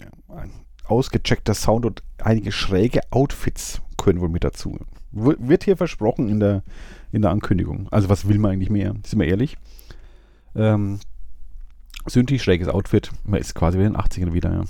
ja. 0.01 0.37
Ein 0.37 0.51
ausgecheckter 0.87 1.55
Sound 1.55 1.85
und 1.87 2.03
einige 2.19 2.53
schräge 2.53 3.01
Outfits 3.11 3.81
können 3.97 4.21
wohl 4.21 4.29
mit 4.29 4.45
dazu. 4.45 4.79
W 5.13 5.35
wird 5.39 5.65
hier 5.65 5.77
versprochen 5.77 6.29
in 6.29 6.41
der, 6.41 6.63
in 7.13 7.23
der 7.23 7.31
Ankündigung. 7.31 7.89
Also 7.91 8.09
was 8.09 8.29
will 8.29 8.39
man 8.39 8.53
eigentlich 8.53 8.71
mehr? 8.71 8.95
Sind 9.05 9.19
wir 9.19 9.27
ehrlich? 9.27 9.57
Ähm, 10.55 11.01
Synthi, 12.07 12.39
schräges 12.39 12.69
Outfit. 12.69 13.11
Man 13.25 13.41
ist 13.41 13.55
quasi 13.55 13.79
wie 13.79 13.85
in 13.85 13.93
den 13.93 14.01
80ern 14.01 14.33
wieder, 14.33 14.53
ja. 14.53 14.65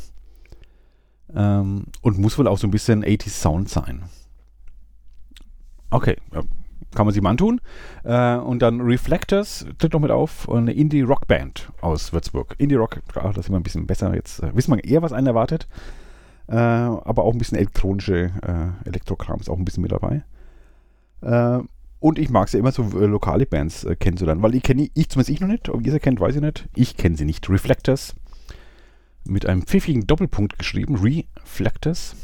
Ähm, 1.35 1.87
und 2.00 2.18
muss 2.18 2.38
wohl 2.38 2.46
auch 2.46 2.59
so 2.59 2.66
ein 2.66 2.70
bisschen 2.70 3.05
80s 3.05 3.31
Sound 3.31 3.68
sein. 3.68 4.05
Okay, 5.90 6.16
ja, 6.33 6.42
kann 6.94 7.07
man 7.07 7.12
sich 7.12 7.22
mal 7.22 7.30
antun. 7.30 7.61
Äh, 8.04 8.37
und 8.37 8.61
dann 8.61 8.80
Reflectors 8.80 9.66
tritt 9.78 9.92
noch 9.92 10.00
mit 10.00 10.11
auf, 10.11 10.48
eine 10.48 10.72
Indie-Rock-Band 10.72 11.70
aus 11.80 12.12
Würzburg. 12.12 12.54
Indie-Rock, 12.59 13.02
klar, 13.09 13.33
das 13.33 13.44
ist 13.44 13.48
immer 13.48 13.59
ein 13.59 13.64
bisschen 13.64 13.87
besser. 13.87 14.14
Jetzt 14.14 14.42
äh, 14.42 14.54
wissen 14.54 14.74
wir 14.74 14.85
eher, 14.85 15.02
was 15.02 15.12
einen 15.12 15.26
erwartet. 15.26 15.68
Äh, 16.46 16.57
aber 16.57 17.24
auch 17.24 17.33
ein 17.33 17.38
bisschen 17.38 17.59
elektronische 17.59 18.30
äh, 18.42 18.88
Elektrokram 18.88 19.40
ist 19.40 19.48
auch 19.48 19.59
ein 19.59 19.64
bisschen 19.64 19.83
mit 19.83 19.92
dabei. 19.92 20.24
Äh, 21.22 21.61
und 22.00 22.18
ich 22.18 22.28
mag 22.28 22.48
es 22.48 22.52
ja 22.52 22.59
immer 22.59 22.72
so 22.72 22.83
äh, 22.83 23.07
lokale 23.07 23.46
Bands 23.46 23.85
äh, 23.85 23.96
kennenzulernen, 23.96 24.42
weil 24.42 24.54
ich 24.54 24.62
kenne, 24.62 24.88
ich 24.92 25.09
zumindest 25.09 25.30
ich 25.30 25.40
noch 25.40 25.48
nicht, 25.48 25.70
ob 25.70 25.85
ihr 25.87 25.90
sie 25.90 26.00
kennt, 26.00 26.20
weiß 26.20 26.37
ich 26.37 26.42
nicht. 26.42 26.68
Ich 26.74 26.98
kenne 26.98 27.16
sie 27.16 27.24
nicht. 27.24 27.48
Reflectors 27.48 28.14
mit 29.26 29.46
einem 29.46 29.62
pfiffigen 29.62 30.07
Doppelpunkt 30.07 30.59
geschrieben, 30.59 30.96
Reflectors. 30.96 32.14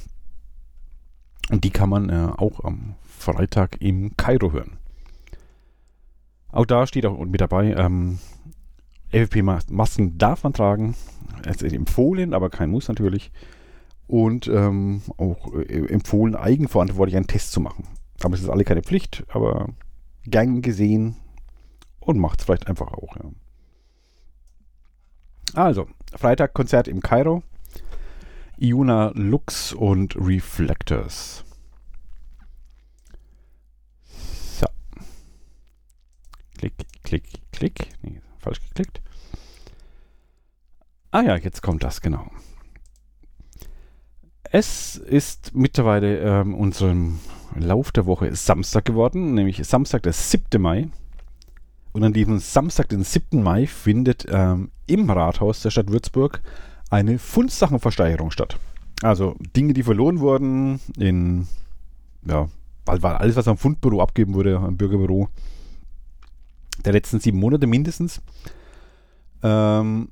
Und 1.50 1.64
die 1.64 1.70
kann 1.70 1.88
man 1.88 2.08
äh, 2.08 2.28
auch 2.36 2.64
am 2.64 2.94
Freitag 3.04 3.80
im 3.80 4.16
Kairo 4.16 4.52
hören. 4.52 4.78
Auch 6.52 6.66
da 6.66 6.86
steht 6.86 7.06
auch 7.06 7.18
mit 7.24 7.40
dabei, 7.40 7.74
ähm, 7.74 8.18
FFP-Masken 9.10 10.18
darf 10.18 10.44
man 10.44 10.52
tragen. 10.52 10.94
Es 11.44 11.62
ist 11.62 11.72
empfohlen, 11.72 12.34
aber 12.34 12.50
kein 12.50 12.70
Muss 12.70 12.88
natürlich. 12.88 13.32
Und 14.06 14.48
ähm, 14.48 15.02
auch 15.16 15.54
äh, 15.54 15.86
empfohlen, 15.86 16.34
eigenverantwortlich 16.34 17.16
einen 17.16 17.26
Test 17.26 17.52
zu 17.52 17.60
machen. 17.60 17.84
Aber 18.22 18.34
es 18.34 18.42
ist 18.42 18.48
alle 18.48 18.64
keine 18.64 18.82
Pflicht, 18.82 19.24
aber 19.28 19.68
gern 20.24 20.62
gesehen 20.62 21.16
und 22.00 22.18
macht 22.18 22.40
es 22.40 22.46
vielleicht 22.46 22.66
einfach 22.68 22.92
auch. 22.92 23.16
Ja. 23.16 23.30
Also, 25.54 25.86
Freitag 26.14 26.54
Konzert 26.54 26.88
im 26.88 27.00
Kairo. 27.00 27.42
Iuna 28.60 29.12
Lux 29.14 29.72
und 29.72 30.14
Reflectors. 30.16 31.44
So. 34.58 34.66
Klick, 36.58 36.74
klick, 37.02 37.24
klick. 37.52 37.88
Nee, 38.02 38.20
falsch 38.38 38.60
geklickt. 38.60 39.00
Ah 41.10 41.22
ja, 41.22 41.36
jetzt 41.36 41.62
kommt 41.62 41.82
das, 41.82 42.02
genau. 42.02 42.30
Es 44.42 44.96
ist 44.96 45.54
mittlerweile 45.54 46.18
ähm, 46.18 46.54
unserem 46.54 47.18
Lauf 47.56 47.92
der 47.92 48.04
Woche 48.04 48.34
Samstag 48.36 48.84
geworden, 48.84 49.34
nämlich 49.34 49.66
Samstag, 49.66 50.02
der 50.02 50.12
7. 50.12 50.60
Mai. 50.60 50.88
Und 51.92 52.04
an 52.04 52.12
diesem 52.12 52.38
Samstag, 52.38 52.90
den 52.90 53.04
7. 53.04 53.42
Mai, 53.42 53.66
findet 53.66 54.26
ähm, 54.28 54.70
im 54.86 55.08
Rathaus 55.08 55.62
der 55.62 55.70
Stadt 55.70 55.90
Würzburg 55.90 56.42
eine 56.90 57.18
Fundsachenversteigerung 57.18 58.30
statt. 58.30 58.58
Also 59.02 59.36
Dinge, 59.56 59.72
die 59.72 59.82
verloren 59.82 60.20
wurden 60.20 60.80
in, 60.98 61.46
ja, 62.26 62.48
weil, 62.84 63.02
weil 63.02 63.14
alles, 63.14 63.36
was 63.36 63.48
am 63.48 63.56
Fundbüro 63.56 64.02
abgeben 64.02 64.34
wurde, 64.34 64.58
am 64.58 64.76
Bürgerbüro, 64.76 65.28
der 66.84 66.92
letzten 66.92 67.20
sieben 67.20 67.38
Monate 67.38 67.66
mindestens. 67.66 68.20
Ähm, 69.42 70.08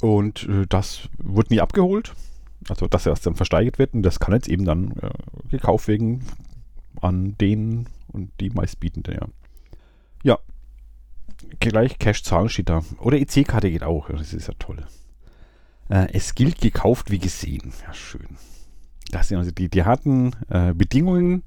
und 0.00 0.48
äh, 0.48 0.66
das 0.68 1.08
wird 1.18 1.50
nie 1.50 1.60
abgeholt. 1.60 2.14
Also, 2.68 2.86
dass 2.86 3.06
erst 3.06 3.26
dann 3.26 3.34
versteigert 3.34 3.78
wird. 3.78 3.94
Und 3.94 4.02
das 4.02 4.20
kann 4.20 4.34
jetzt 4.34 4.48
eben 4.48 4.64
dann 4.64 4.92
äh, 4.92 5.10
gekauft 5.50 5.88
werden 5.88 6.24
an 7.00 7.36
den 7.38 7.86
und 8.08 8.30
die 8.40 8.50
meistbietenden, 8.50 9.14
ja. 9.14 9.26
Ja. 10.22 10.38
Gleich 11.60 11.98
Cash-Zahlen 11.98 12.48
steht 12.48 12.68
da. 12.68 12.82
Oder 13.00 13.18
EC-Karte 13.18 13.70
geht 13.70 13.82
auch. 13.82 14.08
Das 14.08 14.32
ist 14.32 14.48
ja 14.48 14.54
toll. 14.58 14.84
Äh, 15.88 16.08
es 16.12 16.34
gilt 16.34 16.60
gekauft 16.60 17.10
wie 17.10 17.18
gesehen. 17.18 17.72
Ja, 17.86 17.92
schön. 17.92 18.36
Das 19.10 19.28
sind 19.28 19.38
also 19.38 19.50
die, 19.50 19.68
die 19.68 19.84
harten 19.84 20.32
äh, 20.48 20.72
Bedingungen 20.72 21.44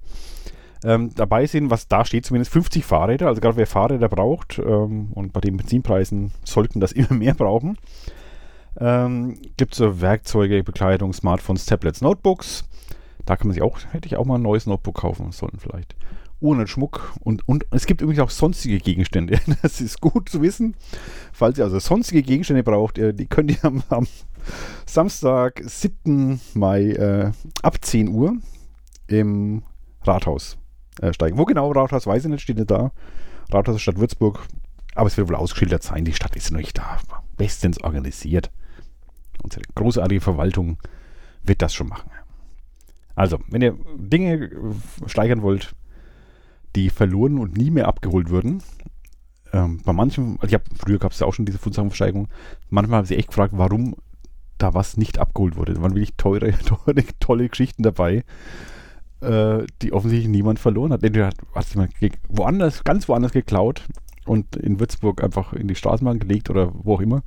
ähm, 0.84 1.14
dabei 1.16 1.48
sind, 1.48 1.70
was 1.70 1.88
da 1.88 2.06
steht, 2.06 2.26
zumindest 2.26 2.52
50 2.54 2.86
Fahrräder. 2.86 3.28
Also 3.28 3.42
gerade 3.42 3.58
wer 3.58 3.68
Fahrräder 3.68 4.10
braucht 4.10 4.60
ähm, 4.60 5.12
und 5.14 5.34
bei 5.34 5.42
den 5.42 5.58
Benzinpreisen 5.58 6.32
sollten 6.44 6.80
das 6.80 6.92
immer 6.94 7.14
mehr 7.14 7.34
brauchen. 7.34 7.78
Ähm, 8.80 9.40
Gibt 9.58 9.74
es 9.74 9.80
so 9.80 10.02
Werkzeuge, 10.02 10.64
Bekleidung, 10.64 11.14
Smartphones, 11.14 11.66
Tablets, 11.66 12.02
Notebooks. 12.02 12.64
Da 13.26 13.36
kann 13.36 13.48
man 13.48 13.54
sich 13.54 13.64
auch, 13.64 13.80
hätte 13.92 14.08
ich 14.08 14.16
auch 14.18 14.26
mal 14.26 14.36
ein 14.36 14.44
neues 14.44 14.68
Notebook 14.68 14.96
kaufen 14.96 15.32
sollen 15.32 15.58
vielleicht. 15.58 15.96
Ohne 16.40 16.68
Schmuck 16.68 17.14
und, 17.22 17.48
und 17.48 17.66
es 17.72 17.88
gibt 17.88 18.02
übrigens 18.02 18.22
auch 18.22 18.30
sonstige 18.30 18.78
Gegenstände. 18.78 19.40
Das 19.62 19.82
ist 19.82 20.02
gut 20.02 20.30
zu 20.30 20.42
wissen. 20.42 20.76
Falls 21.34 21.58
ihr 21.58 21.64
also 21.64 21.80
sonstige 21.80 22.22
Gegenstände 22.22 22.64
braucht, 22.64 22.98
die 22.98 23.26
könnt 23.26 23.52
ihr 23.52 23.66
am, 23.66 23.84
am 23.90 24.08
Samstag, 24.86 25.62
7. 25.66 26.40
Mai 26.54 26.92
äh, 26.92 27.32
ab 27.64 27.84
10 27.84 28.10
Uhr 28.10 28.38
im 29.08 29.64
Rathaus 30.04 30.58
äh, 31.02 31.14
steigen. 31.14 31.38
Wo 31.38 31.46
genau 31.46 31.72
Rathaus 31.72 32.08
weiß 32.08 32.26
ich 32.26 32.32
nicht, 32.32 32.42
steht 32.42 32.58
nicht 32.58 32.72
da. 32.72 32.92
Rathaus 33.52 33.82
Stadt 33.82 34.00
Würzburg. 34.00 34.46
Aber 34.96 35.08
es 35.08 35.18
wird 35.18 35.28
wohl 35.28 35.36
ausgeschildert 35.36 35.84
sein. 35.84 36.06
Die 36.06 36.14
Stadt 36.14 36.36
ist 36.36 36.52
noch 36.52 36.60
nicht 36.60 36.78
da. 36.78 36.98
Bestens 37.36 37.82
organisiert. 37.84 38.52
Unsere 39.44 39.64
großartige 39.76 40.22
Verwaltung 40.22 40.78
wird 41.44 41.62
das 41.62 41.74
schon 41.74 41.88
machen. 41.88 42.10
Also, 43.16 43.40
wenn 43.48 43.62
ihr 43.62 43.78
Dinge 43.96 44.50
steigern 45.06 45.42
wollt, 45.42 45.76
die 46.76 46.90
verloren 46.90 47.40
und 47.40 47.58
nie 47.58 47.72
mehr 47.72 47.88
abgeholt 47.88 48.30
würden, 48.30 48.62
ähm, 49.54 49.82
bei 49.84 49.94
manchen, 49.94 50.38
also 50.40 50.48
ich 50.48 50.54
habe 50.54 50.66
früher 50.78 51.00
gab 51.00 51.12
es 51.12 51.20
ja 51.20 51.28
auch 51.28 51.34
schon 51.34 51.46
diese 51.46 51.58
Fundsagenversteigerung, 51.58 52.28
manchmal 52.70 53.00
haben 53.00 53.06
sie 53.06 53.18
echt 53.18 53.30
gefragt, 53.30 53.54
warum 53.56 53.96
da 54.58 54.74
was 54.74 54.98
nicht 54.98 55.20
abgeholt 55.20 55.56
wurde. 55.56 55.74
Da 55.74 55.82
waren 55.82 55.94
wirklich 55.94 56.16
teure, 56.18 56.52
teure 56.66 57.04
tolle 57.20 57.48
Geschichten 57.50 57.84
dabei 57.84 58.24
äh, 59.22 59.66
die 59.82 59.94
offensichtlich 59.94 60.30
niemand 60.30 60.60
verloren 60.60 60.92
hat. 60.94 61.04
Entweder 61.04 61.32
hat 61.56 61.70
jemand 61.74 61.94
woanders, 62.30 62.84
ganz 62.84 63.08
woanders 63.08 63.32
geklaut 63.32 63.84
und 64.26 64.56
in 64.56 64.80
Würzburg 64.80 65.24
einfach 65.24 65.54
in 65.54 65.68
die 65.68 65.76
Straßenbahn 65.76 66.20
gelegt 66.20 66.50
oder 66.50 66.72
wo 66.74 66.96
auch 66.96 67.02
immer. 67.02 67.24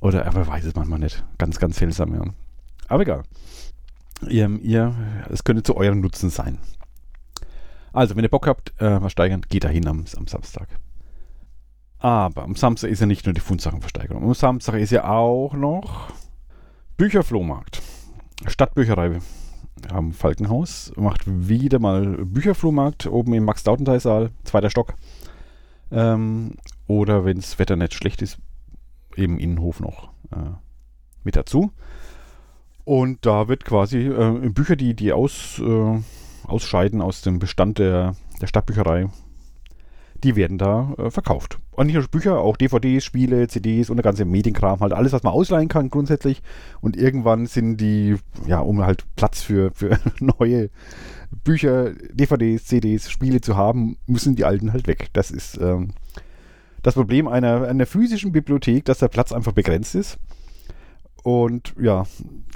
Oder 0.00 0.26
aber 0.26 0.46
weiß 0.46 0.64
es 0.64 0.74
manchmal 0.74 0.98
nicht. 0.98 1.24
Ganz, 1.38 1.58
ganz 1.58 1.76
seltsam, 1.76 2.14
ja. 2.14 2.24
Aber 2.88 3.02
egal. 3.02 3.22
Ihr, 4.28 4.50
ihr, 4.60 4.94
es 5.30 5.44
könnte 5.44 5.62
zu 5.62 5.76
eurem 5.76 6.00
Nutzen 6.00 6.30
sein. 6.30 6.58
Also, 7.92 8.16
wenn 8.16 8.24
ihr 8.24 8.30
Bock 8.30 8.46
habt, 8.46 8.72
äh, 8.80 9.02
was 9.02 9.12
steigern, 9.12 9.42
geht 9.48 9.64
dahin 9.64 9.86
am, 9.86 10.04
am 10.16 10.26
Samstag. 10.26 10.68
Aber 11.98 12.42
am 12.42 12.56
Samstag 12.56 12.90
ist 12.90 13.00
ja 13.00 13.06
nicht 13.06 13.26
nur 13.26 13.34
die 13.34 13.40
Fundsachenversteigerung. 13.40 14.24
Am 14.24 14.34
Samstag 14.34 14.74
ist 14.74 14.90
ja 14.90 15.08
auch 15.08 15.54
noch 15.54 16.08
Bücherflohmarkt. 16.96 17.80
Stadtbücherei 18.46 19.20
am 19.90 20.12
Falkenhaus, 20.12 20.92
macht 20.96 21.22
wieder 21.26 21.78
mal 21.78 22.24
Bücherflohmarkt 22.24 23.06
oben 23.06 23.34
im 23.34 23.44
Max-Dautenthal-Saal, 23.44 24.30
zweiter 24.44 24.70
Stock. 24.70 24.94
Ähm, 25.90 26.54
oder 26.86 27.24
wenn 27.24 27.36
das 27.36 27.58
Wetter 27.58 27.76
nicht 27.76 27.94
schlecht 27.94 28.22
ist, 28.22 28.38
eben 29.16 29.38
Innenhof 29.38 29.80
noch 29.80 30.08
äh, 30.32 30.52
mit 31.24 31.36
dazu. 31.36 31.72
Und 32.84 33.24
da 33.26 33.48
wird 33.48 33.64
quasi 33.64 34.08
äh, 34.08 34.48
Bücher, 34.48 34.76
die, 34.76 34.94
die 34.94 35.12
aus, 35.12 35.60
äh, 35.60 36.00
ausscheiden 36.46 37.00
aus 37.00 37.22
dem 37.22 37.38
Bestand 37.38 37.78
der, 37.78 38.14
der 38.40 38.46
Stadtbücherei, 38.46 39.08
die 40.22 40.36
werden 40.36 40.58
da 40.58 40.94
äh, 40.98 41.10
verkauft. 41.10 41.58
Und 41.72 41.86
nicht 41.86 41.94
nur 41.94 42.06
Bücher, 42.06 42.38
auch 42.38 42.56
DVDs, 42.56 43.04
Spiele, 43.04 43.48
CDs 43.48 43.90
und 43.90 43.96
der 43.96 44.04
ganze 44.04 44.24
Medienkram, 44.24 44.80
halt 44.80 44.92
alles, 44.92 45.12
was 45.12 45.22
man 45.22 45.32
ausleihen 45.32 45.68
kann 45.68 45.90
grundsätzlich. 45.90 46.42
Und 46.80 46.96
irgendwann 46.96 47.46
sind 47.46 47.78
die, 47.78 48.16
ja, 48.46 48.60
um 48.60 48.84
halt 48.84 49.04
Platz 49.16 49.42
für, 49.42 49.72
für 49.72 49.98
neue 50.20 50.70
Bücher, 51.44 51.92
DVDs, 52.12 52.66
CDs, 52.66 53.10
Spiele 53.10 53.40
zu 53.40 53.56
haben, 53.56 53.96
müssen 54.06 54.36
die 54.36 54.44
alten 54.44 54.72
halt 54.72 54.86
weg. 54.86 55.08
Das 55.12 55.30
ist 55.30 55.58
ähm, 55.60 55.92
das 56.82 56.94
Problem 56.94 57.26
einer, 57.26 57.66
einer 57.66 57.86
physischen 57.86 58.32
Bibliothek, 58.32 58.84
dass 58.84 58.98
der 58.98 59.08
Platz 59.08 59.32
einfach 59.32 59.52
begrenzt 59.52 59.94
ist. 59.94 60.18
Und 61.22 61.74
ja, 61.80 62.04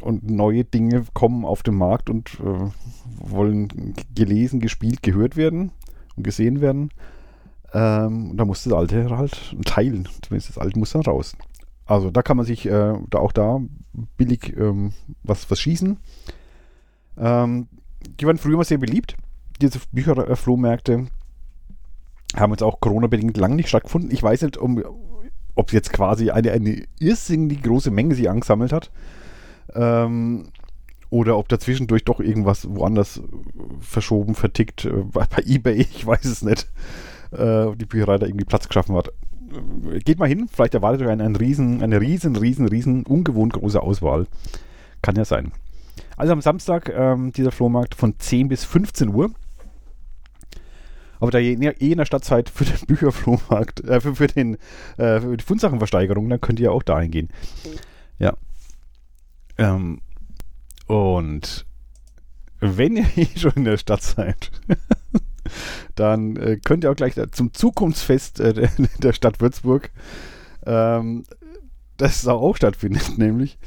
und 0.02 0.28
neue 0.28 0.64
Dinge 0.64 1.04
kommen 1.14 1.44
auf 1.44 1.62
den 1.62 1.76
Markt 1.76 2.10
und 2.10 2.40
äh, 2.40 2.70
wollen 3.18 3.94
gelesen, 4.14 4.60
gespielt, 4.60 5.02
gehört 5.02 5.36
werden 5.36 5.70
und 6.16 6.24
gesehen 6.24 6.60
werden. 6.60 6.90
Ähm, 7.72 8.36
da 8.36 8.44
muss 8.44 8.64
das 8.64 8.72
alte 8.72 9.16
halt 9.16 9.56
teilen. 9.64 10.08
Zumindest 10.22 10.50
das 10.50 10.58
alte 10.58 10.78
muss 10.78 10.92
dann 10.92 11.02
raus. 11.02 11.36
Also 11.84 12.10
da 12.10 12.22
kann 12.22 12.36
man 12.36 12.46
sich 12.46 12.66
äh, 12.66 12.94
da 13.10 13.18
auch 13.18 13.32
da 13.32 13.60
billig 14.16 14.56
ähm, 14.56 14.92
was, 15.22 15.48
was 15.50 15.60
schießen. 15.60 15.98
Ähm, 17.18 17.68
die 18.20 18.26
waren 18.26 18.38
früher 18.38 18.56
mal 18.56 18.64
sehr 18.64 18.78
beliebt. 18.78 19.16
Diese 19.60 19.78
Bücherflohmärkte 19.92 21.06
haben 22.34 22.52
jetzt 22.52 22.62
auch 22.62 22.80
Corona-bedingt 22.80 23.36
lang 23.36 23.54
nicht 23.54 23.68
stattgefunden. 23.68 24.10
Ich 24.10 24.22
weiß 24.22 24.42
nicht, 24.42 24.56
um, 24.56 24.82
ob 25.56 25.72
jetzt 25.72 25.92
quasi 25.92 26.30
eine, 26.30 26.52
eine 26.52 26.84
irrsinnig 27.00 27.62
große 27.62 27.90
Menge 27.90 28.14
sie 28.14 28.28
angesammelt 28.28 28.72
hat. 28.72 28.90
Ähm, 29.74 30.44
oder 31.10 31.38
ob 31.38 31.48
dazwischendurch 31.48 32.04
doch 32.04 32.20
irgendwas 32.20 32.68
woanders 32.68 33.20
verschoben, 33.80 34.34
vertickt, 34.34 34.84
äh, 34.84 35.02
bei, 35.12 35.26
Ebay, 35.44 35.74
ich 35.80 36.06
weiß 36.06 36.24
es 36.24 36.42
nicht 36.42 36.68
äh, 37.32 37.74
die 37.76 37.86
Bücherei 37.86 38.18
da 38.18 38.26
irgendwie 38.26 38.44
Platz 38.44 38.68
geschaffen 38.68 38.96
hat. 38.96 39.08
Äh, 39.08 39.98
geht 40.00 40.18
mal 40.18 40.28
hin, 40.28 40.48
vielleicht 40.52 40.74
erwartet 40.74 41.02
euch 41.02 41.08
eine, 41.08 41.24
eine 41.24 41.40
riesen, 41.40 41.82
eine 41.82 42.00
riesen, 42.00 42.36
riesen, 42.36 42.68
riesen, 42.68 43.04
ungewohnt 43.04 43.54
große 43.54 43.80
Auswahl. 43.80 44.26
Kann 45.02 45.16
ja 45.16 45.24
sein. 45.24 45.52
Also 46.16 46.32
am 46.32 46.40
Samstag 46.40 46.92
ähm, 46.94 47.32
dieser 47.32 47.52
Flohmarkt 47.52 47.94
von 47.94 48.14
10 48.18 48.48
bis 48.48 48.64
15 48.64 49.08
Uhr. 49.08 49.30
Aber 51.20 51.30
da 51.30 51.38
ihr 51.38 51.80
eh 51.80 51.92
in 51.92 51.98
der 51.98 52.04
Stadtzeit 52.04 52.48
für 52.48 52.64
den 52.64 52.86
Bücherflohmarkt, 52.86 53.84
äh, 53.84 54.00
für, 54.00 54.14
für, 54.14 54.26
den, 54.26 54.56
äh, 54.96 55.20
für 55.20 55.36
die 55.36 55.44
Fundsachenversteigerung, 55.44 56.28
dann 56.28 56.40
könnt 56.40 56.60
ihr 56.60 56.72
auch 56.72 56.82
dahin 56.82 57.10
gehen. 57.10 57.28
Ja. 58.18 58.34
Ähm, 59.58 60.00
und 60.86 61.66
wenn 62.60 62.96
ihr 62.96 63.06
eh 63.16 63.28
schon 63.36 63.52
in 63.52 63.64
der 63.64 63.78
Stadt 63.78 64.02
seid, 64.02 64.50
dann 65.94 66.36
äh, 66.36 66.58
könnt 66.64 66.84
ihr 66.84 66.90
auch 66.90 66.96
gleich 66.96 67.14
zum 67.32 67.52
Zukunftsfest 67.52 68.40
äh, 68.40 68.54
der, 68.54 68.70
der, 68.98 69.12
Stadt 69.12 69.40
Würzburg, 69.40 69.90
ähm, 70.64 71.24
das 71.96 72.26
auch 72.26 72.56
stattfindet, 72.56 73.12
nämlich 73.18 73.58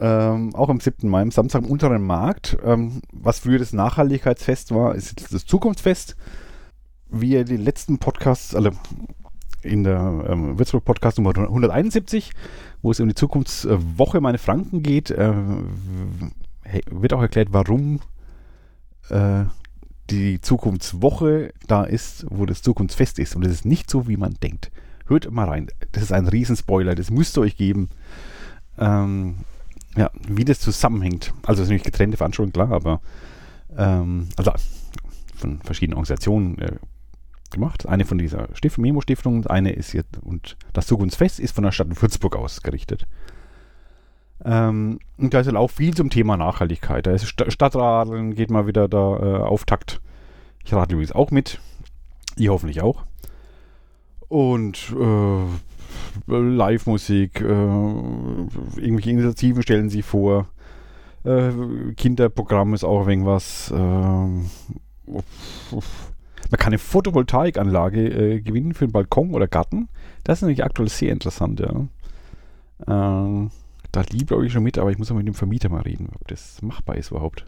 ähm, 0.00 0.54
auch 0.54 0.68
am 0.68 0.80
7. 0.80 1.08
Mai, 1.08 1.22
am 1.22 1.30
Samstag 1.30 1.62
im 1.62 1.70
Unteren 1.70 2.02
Markt, 2.02 2.56
ähm, 2.64 3.02
was 3.12 3.40
früher 3.40 3.58
das 3.58 3.72
Nachhaltigkeitsfest 3.72 4.72
war, 4.74 4.94
ist 4.94 5.10
jetzt 5.10 5.34
das 5.34 5.46
Zukunftsfest. 5.46 6.16
Wie 7.10 7.32
ihr 7.32 7.44
die 7.44 7.56
letzten 7.56 7.98
Podcasts, 7.98 8.54
also 8.54 8.70
in 9.62 9.84
der 9.84 10.24
ähm, 10.28 10.58
Würzburg 10.58 10.84
Podcast 10.84 11.18
Nummer 11.18 11.36
171, 11.36 12.32
wo 12.82 12.90
es 12.90 13.00
um 13.00 13.08
die 13.08 13.14
Zukunftswoche 13.14 14.20
meine 14.20 14.38
Franken 14.38 14.82
geht, 14.82 15.10
äh, 15.10 15.32
wird 16.90 17.12
auch 17.12 17.22
erklärt, 17.22 17.48
warum 17.52 18.00
äh, 19.08 19.44
die 20.10 20.40
Zukunftswoche 20.40 21.52
da 21.66 21.84
ist, 21.84 22.26
wo 22.30 22.46
das 22.46 22.62
Zukunftsfest 22.62 23.18
ist. 23.18 23.36
Und 23.36 23.44
es 23.44 23.52
ist 23.52 23.64
nicht 23.64 23.90
so, 23.90 24.08
wie 24.08 24.16
man 24.16 24.34
denkt. 24.42 24.70
Hört 25.06 25.30
mal 25.30 25.48
rein. 25.48 25.68
Das 25.92 26.02
ist 26.02 26.12
ein 26.12 26.28
Riesenspoiler. 26.28 26.94
Das 26.94 27.10
müsst 27.10 27.36
ihr 27.36 27.42
euch 27.42 27.56
geben. 27.56 27.88
Ähm, 28.78 29.36
ja, 29.98 30.10
wie 30.28 30.44
das 30.44 30.60
zusammenhängt. 30.60 31.34
Also, 31.42 31.62
es 31.62 31.66
ist 31.66 31.70
natürlich 31.70 31.82
getrennte 31.82 32.16
Veranstaltungen, 32.16 32.52
klar, 32.52 32.70
aber 32.72 33.00
ähm, 33.76 34.28
also 34.36 34.52
von 35.36 35.60
verschiedenen 35.60 35.96
Organisationen 35.96 36.58
äh, 36.58 36.76
gemacht. 37.50 37.86
Eine 37.86 38.04
von 38.04 38.18
dieser 38.18 38.48
Stift 38.54 38.78
Memo-Stiftung, 38.78 39.46
eine 39.46 39.72
ist 39.72 39.92
jetzt, 39.92 40.18
und 40.22 40.56
das 40.72 40.86
Zukunftsfest 40.86 41.40
ist 41.40 41.54
von 41.54 41.64
der 41.64 41.72
Stadt 41.72 42.00
Würzburg 42.00 42.36
ausgerichtet. 42.36 43.06
Ähm, 44.44 45.00
und 45.16 45.34
da 45.34 45.40
ist 45.40 45.46
halt 45.46 45.56
auch 45.56 45.70
viel 45.70 45.94
zum 45.94 46.10
Thema 46.10 46.36
Nachhaltigkeit. 46.36 47.06
Da 47.06 47.12
ist 47.12 47.26
St 47.26 47.44
Stadtradeln, 47.48 48.34
geht 48.34 48.50
mal 48.50 48.66
wieder 48.66 48.88
da 48.88 49.16
äh, 49.16 49.42
Auftakt. 49.42 50.00
Ich 50.64 50.72
rate 50.72 50.94
übrigens 50.94 51.12
auch 51.12 51.30
mit. 51.30 51.60
Ihr 52.36 52.52
hoffentlich 52.52 52.82
auch. 52.82 53.04
Und 54.28 54.94
äh, 54.96 55.44
Live-Musik, 56.26 57.40
äh, 57.40 57.44
irgendwelche 57.44 59.10
Initiativen 59.10 59.62
stellen 59.62 59.88
sie 59.88 60.02
vor. 60.02 60.48
Äh, 61.24 61.50
Kinderprogramm 61.96 62.74
ist 62.74 62.84
auch 62.84 63.06
irgendwas. 63.08 63.70
Äh, 63.70 63.76
Man 63.76 64.42
kann 66.58 66.68
eine 66.68 66.78
Photovoltaikanlage 66.78 68.08
äh, 68.08 68.40
gewinnen 68.40 68.74
für 68.74 68.84
einen 68.84 68.92
Balkon 68.92 69.34
oder 69.34 69.48
Garten. 69.48 69.88
Das 70.24 70.38
ist 70.38 70.42
nämlich 70.42 70.64
aktuell 70.64 70.88
sehr 70.88 71.12
interessant, 71.12 71.60
ja. 71.60 71.86
Äh, 72.86 73.48
da 73.90 74.02
liebe 74.10 74.44
ich 74.44 74.52
schon 74.52 74.62
mit, 74.62 74.78
aber 74.78 74.90
ich 74.90 74.98
muss 74.98 75.10
auch 75.10 75.16
mit 75.16 75.26
dem 75.26 75.34
Vermieter 75.34 75.68
mal 75.68 75.82
reden, 75.82 76.10
ob 76.14 76.28
das 76.28 76.60
machbar 76.62 76.96
ist 76.96 77.10
überhaupt. 77.10 77.46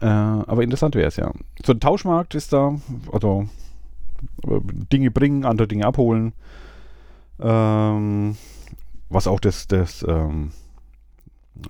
Äh, 0.00 0.06
aber 0.06 0.62
interessant 0.62 0.94
wäre 0.94 1.08
es 1.08 1.16
ja. 1.16 1.30
So 1.64 1.72
ein 1.72 1.80
Tauschmarkt 1.80 2.34
ist 2.34 2.52
da, 2.52 2.74
also 3.12 3.46
äh, 4.46 4.60
Dinge 4.92 5.10
bringen, 5.10 5.44
andere 5.44 5.68
Dinge 5.68 5.86
abholen. 5.86 6.32
Ähm, 7.40 8.36
was 9.08 9.26
auch 9.26 9.40
das, 9.40 9.66
das 9.66 10.04
ähm, 10.08 10.52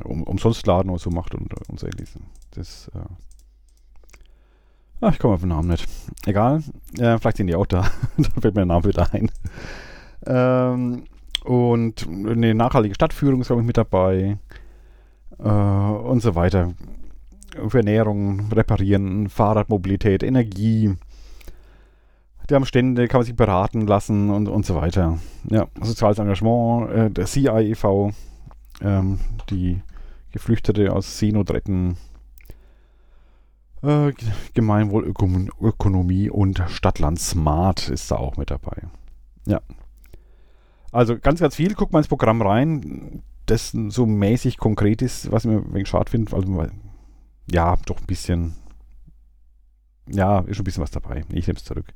um, 0.05 0.23
umsonst 0.23 0.67
Laden 0.67 0.91
oder 0.91 0.99
so 0.99 1.11
macht 1.11 1.35
und, 1.35 1.53
und 1.69 1.81
so 1.81 1.87
ähnliches. 1.87 2.15
Das, 2.53 2.91
äh, 2.95 2.99
ach, 5.01 5.13
ich 5.13 5.19
komme 5.19 5.35
auf 5.35 5.41
den 5.41 5.51
Namen 5.51 5.69
nicht. 5.69 5.89
Egal, 6.27 6.63
äh, 6.99 7.19
vielleicht 7.19 7.37
sind 7.37 7.47
die 7.47 7.55
auch 7.55 7.67
da. 7.67 7.91
Dann 8.17 8.25
fällt 8.41 8.55
mir 8.55 8.61
der 8.61 8.67
Name 8.67 8.85
wieder 8.85 9.13
ein. 9.13 9.31
Ähm, 10.27 11.05
und 11.45 12.07
eine 12.07 12.55
nachhaltige 12.55 12.95
Stadtführung 12.95 13.41
ist, 13.41 13.47
glaube 13.47 13.63
ich, 13.63 13.67
mit 13.67 13.77
dabei. 13.77 14.39
Äh, 15.39 15.49
und 15.49 16.21
so 16.21 16.35
weiter. 16.35 16.75
Für 17.69 17.79
Ernährung, 17.79 18.53
Reparieren, 18.53 19.29
Fahrradmobilität, 19.29 20.23
Energie. 20.23 20.95
Die 22.51 22.55
haben 22.55 22.67
Stände, 22.67 23.07
kann 23.07 23.21
man 23.21 23.27
sich 23.27 23.37
beraten 23.37 23.87
lassen 23.87 24.29
und, 24.29 24.49
und 24.49 24.67
so 24.67 24.75
weiter. 24.75 25.19
Ja, 25.49 25.69
soziales 25.81 26.19
Engagement, 26.19 26.91
äh, 26.91 27.11
der 27.11 27.27
CIEV, 27.27 28.13
ähm, 28.83 29.21
die 29.51 29.81
Geflüchtete 30.33 30.93
aus 30.93 31.19
Seenot 31.19 31.51
retten. 31.53 31.97
Äh, 33.83 34.13
Gemeinwohlökonomie 34.55 36.29
und 36.29 36.63
Stadtland 36.69 37.21
Smart 37.21 37.89
ist 37.89 38.11
da 38.11 38.17
auch 38.17 38.37
mit 38.37 38.51
dabei. 38.51 38.83
Ja, 39.47 39.61
also 40.93 41.19
ganz, 41.19 41.41
ganz 41.41 41.55
viel. 41.55 41.75
Guckt 41.75 41.93
mal 41.93 42.01
ins 42.01 42.09
Programm 42.09 42.43
rein, 42.43 43.23
das 43.47 43.71
so 43.89 44.07
mäßig 44.07 44.59
konkret 44.59 45.03
ist, 45.03 45.31
was 45.31 45.45
ich 45.45 45.51
mir 45.51 45.59
ein 45.59 45.73
wenig 45.73 45.89
schade 45.89 46.11
finde. 46.11 46.35
Also, 46.35 46.67
ja, 47.51 47.77
doch 47.87 47.99
ein 47.99 48.07
bisschen. 48.07 48.55
Ja, 50.09 50.41
ist 50.41 50.57
schon 50.57 50.63
ein 50.63 50.65
bisschen 50.65 50.83
was 50.83 50.91
dabei. 50.91 51.25
Ich 51.33 51.47
nehme 51.47 51.57
es 51.57 51.65
zurück. 51.65 51.87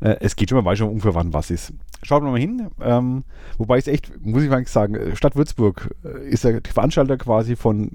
Äh, 0.00 0.16
es 0.20 0.36
geht 0.36 0.50
schon, 0.50 0.56
man 0.56 0.64
weiß 0.64 0.78
schon 0.78 0.88
ungefähr, 0.88 1.14
wann 1.14 1.32
was 1.32 1.50
ist. 1.50 1.72
Schaut 2.02 2.22
mal 2.22 2.38
hin. 2.38 2.68
Ähm, 2.80 3.24
wobei 3.58 3.78
es 3.78 3.86
echt, 3.86 4.24
muss 4.24 4.42
ich 4.42 4.50
mal 4.50 4.66
sagen, 4.66 4.94
äh, 4.94 5.16
Stadt 5.16 5.36
Würzburg 5.36 5.94
äh, 6.04 6.28
ist 6.28 6.44
die 6.44 6.60
Veranstalter 6.72 7.16
quasi 7.16 7.56
von 7.56 7.92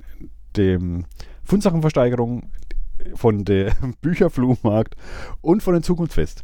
dem 0.56 1.06
Fundsachenversteigerung, 1.44 2.50
von 3.16 3.46
der 3.46 3.74
Bücherflohmarkt 4.02 4.96
und 5.42 5.64
von 5.64 5.74
dem 5.74 5.84
Zukunftsfest. 5.84 6.44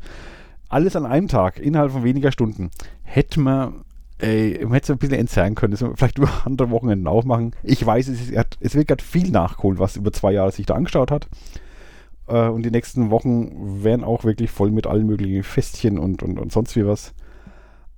Alles 0.69 0.95
an 0.95 1.05
einem 1.05 1.27
Tag, 1.27 1.59
innerhalb 1.59 1.91
von 1.91 2.03
weniger 2.03 2.31
Stunden. 2.31 2.71
Hätte 3.03 3.39
man 3.39 3.85
Ey, 4.21 4.59
man 4.61 4.73
hätte 4.73 4.83
es 4.83 4.91
ein 4.91 4.99
bisschen 4.99 5.17
entzerren 5.17 5.55
können, 5.55 5.71
das 5.71 5.83
vielleicht 5.95 6.17
über 6.19 6.29
andere 6.45 6.69
Wochenenden 6.69 7.07
aufmachen. 7.07 7.55
Ich 7.63 7.83
weiß, 7.83 8.07
es, 8.07 8.29
ist, 8.29 8.57
es 8.59 8.75
wird 8.75 8.87
gerade 8.87 9.03
viel 9.03 9.31
nachgeholt, 9.31 9.79
was 9.79 9.95
über 9.95 10.13
zwei 10.13 10.31
Jahre 10.31 10.51
sich 10.51 10.67
da 10.67 10.75
angeschaut 10.75 11.09
hat. 11.09 11.27
Äh, 12.31 12.47
und 12.47 12.63
die 12.63 12.71
nächsten 12.71 13.09
Wochen 13.09 13.83
werden 13.83 14.03
auch 14.03 14.23
wirklich 14.23 14.49
voll 14.49 14.71
mit 14.71 14.87
allen 14.87 15.05
möglichen 15.05 15.43
Festchen 15.43 15.99
und, 15.99 16.23
und, 16.23 16.39
und 16.39 16.51
sonst 16.51 16.75
wie 16.75 16.85
was. 16.85 17.13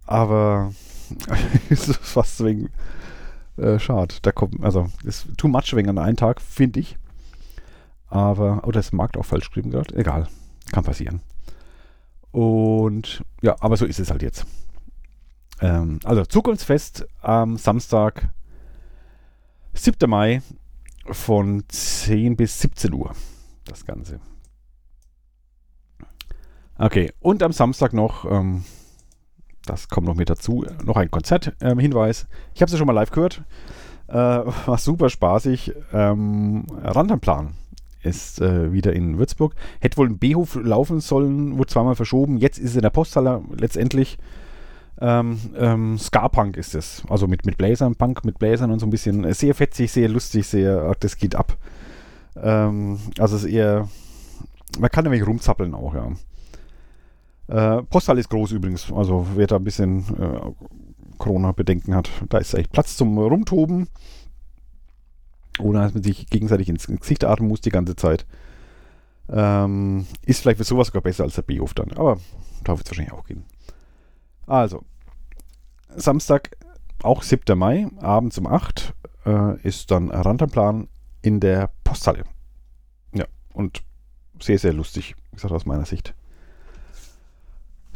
Aber 0.06 0.74
es 1.70 1.88
ist 1.88 1.98
fast 1.98 2.44
wegen 2.44 2.70
äh, 3.58 3.78
schade. 3.78 4.16
Da 4.24 4.32
kommt, 4.32 4.64
also, 4.64 4.88
ist 5.04 5.28
too 5.38 5.48
much 5.48 5.76
wegen 5.76 5.90
an 5.90 6.00
einem 6.00 6.18
Tag, 6.18 6.42
finde 6.42 6.80
ich. 6.80 6.98
Aber, 8.08 8.62
oh, 8.66 8.72
das 8.72 8.92
Markt 8.92 9.18
auch 9.18 9.26
falsch 9.26 9.50
geschrieben 9.50 9.72
gerade. 9.72 9.96
Egal, 9.96 10.28
kann 10.72 10.84
passieren. 10.84 11.22
Und 12.32 13.24
ja, 13.44 13.56
aber 13.60 13.78
so 13.78 13.86
ist 13.86 14.00
es 14.00 14.10
halt 14.10 14.24
jetzt. 14.24 14.48
Ähm, 15.62 16.00
also 16.04 16.26
Zukunftsfest 16.26 17.08
am 17.22 17.58
Samstag, 17.58 18.30
7. 19.76 20.10
Mai 20.10 20.42
von 21.12 21.64
10 21.68 22.36
bis 22.36 22.60
17 22.60 22.94
Uhr. 22.94 23.14
Das 23.66 23.86
Ganze. 23.86 24.20
Okay, 26.78 27.12
und 27.20 27.44
am 27.44 27.52
Samstag 27.52 27.94
noch, 27.94 28.30
ähm, 28.30 28.64
das 29.66 29.88
kommt 29.90 30.08
noch 30.08 30.16
mit 30.16 30.30
dazu, 30.30 30.66
noch 30.84 30.98
ein 30.98 31.12
Konzerthinweis. 31.12 32.22
Ähm, 32.24 32.28
ich 32.54 32.62
habe 32.62 32.66
es 32.68 32.72
ja 32.72 32.78
schon 32.78 32.88
mal 32.88 32.94
live 32.94 33.12
gehört. 33.12 33.44
Äh, 34.08 34.14
war 34.14 34.78
super 34.78 35.10
spaßig. 35.10 35.74
Ähm, 35.94 36.66
Rantanplan 36.82 37.54
ist 38.02 38.42
äh, 38.42 38.74
wieder 38.74 38.94
in 38.94 39.18
Würzburg. 39.18 39.56
Hätte 39.80 39.98
wohl 39.98 40.10
ein 40.10 40.18
B-Hof 40.18 40.56
laufen 40.62 41.00
sollen, 41.00 41.58
wurde 41.58 41.72
zweimal 41.72 41.96
verschoben. 41.96 42.38
Jetzt 42.38 42.58
ist 42.58 42.72
es 42.72 42.76
in 42.76 42.82
der 42.82 42.90
Posthalle 42.90 43.42
letztendlich. 43.56 44.18
Ähm, 45.00 45.40
ähm, 45.58 45.98
Ska-Punk 45.98 46.58
ist 46.58 46.76
es. 46.76 47.04
Also 47.10 47.28
mit, 47.28 47.46
mit 47.46 47.58
Bläsern, 47.58 47.96
Punk 47.96 48.26
mit 48.26 48.40
Bläsern 48.40 48.72
und 48.72 48.80
so 48.80 48.86
ein 48.86 48.92
bisschen 48.92 49.32
sehr 49.34 49.56
fetzig, 49.56 49.92
sehr 49.92 50.10
lustig, 50.10 50.48
sehr, 50.48 50.94
das 51.00 51.18
geht 51.18 51.36
ab. 51.36 51.58
Ähm, 52.36 53.00
also 53.20 53.36
es 53.36 53.44
ist 53.44 53.50
eher, 53.50 53.88
man 54.80 54.90
kann 54.90 55.04
nämlich 55.04 55.26
rumzappeln 55.26 55.74
auch, 55.74 55.94
ja. 55.94 56.12
Äh, 57.48 57.84
Posthalle 57.84 58.22
ist 58.22 58.30
groß 58.30 58.54
übrigens, 58.54 58.92
also 58.92 59.28
wer 59.36 59.48
da 59.48 59.58
ein 59.58 59.64
bisschen 59.64 60.00
äh, 60.18 60.52
Corona-Bedenken 61.18 61.94
hat, 61.94 62.10
da 62.30 62.38
ist 62.38 62.54
echt 62.54 62.72
Platz 62.72 62.96
zum 62.96 63.18
Rumtoben 63.18 63.88
ohne 65.60 65.80
dass 65.80 65.94
man 65.94 66.04
sich 66.04 66.28
gegenseitig 66.30 66.70
ins 66.70 66.88
Gesicht 66.88 67.24
atmen 67.24 67.48
muss 67.48 67.62
die 67.62 67.70
ganze 67.70 67.96
Zeit. 67.96 68.26
Ähm, 69.30 70.06
ist 70.26 70.42
vielleicht 70.42 70.58
für 70.58 70.64
sowas 70.64 70.88
sogar 70.88 71.02
besser 71.02 71.24
als 71.24 71.36
der 71.36 71.44
B-Hof 71.44 71.74
dann, 71.74 71.92
aber 71.94 72.18
da 72.64 72.74
wird 72.74 72.86
es 72.86 72.92
wahrscheinlich 72.92 73.14
auch 73.14 73.26
gehen. 73.26 73.46
Also, 74.46 74.84
Samstag, 75.96 76.58
auch 77.02 77.24
7. 77.24 77.58
Mai, 77.58 77.88
abends 78.02 78.38
um 78.38 78.48
8 78.48 78.94
äh, 79.26 79.62
ist 79.62 79.92
dann 79.92 80.10
Rantanplan 80.10 80.88
in 81.24 81.40
der 81.40 81.72
Posthalle. 81.84 82.26
Ja, 83.14 83.26
und 83.54 83.82
sehr, 84.40 84.60
sehr 84.60 84.74
lustig, 84.74 85.16
wie 85.32 85.36
gesagt, 85.36 85.54
aus 85.54 85.66
meiner 85.66 85.86
Sicht. 85.86 86.14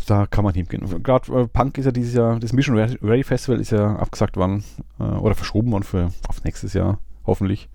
Da 0.08 0.26
kann 0.26 0.46
man 0.46 0.54
hingehen. 0.54 1.04
Gerade 1.04 1.32
äh, 1.34 1.48
Punk 1.48 1.78
ist 1.78 1.86
ja 1.86 1.92
dieses 1.92 2.14
Jahr, 2.14 2.40
das 2.40 2.54
Mission 2.54 2.78
Ready 2.78 3.24
Festival 3.24 3.60
ist 3.60 3.72
ja 3.72 3.98
abgesagt 3.98 4.38
worden 4.38 4.64
äh, 5.00 5.04
oder 5.04 5.36
verschoben 5.36 5.72
worden 5.72 5.84
für 5.84 6.12
auf 6.28 6.44
nächstes 6.44 6.74
Jahr 6.74 7.00
hoffentlich. 7.26 7.70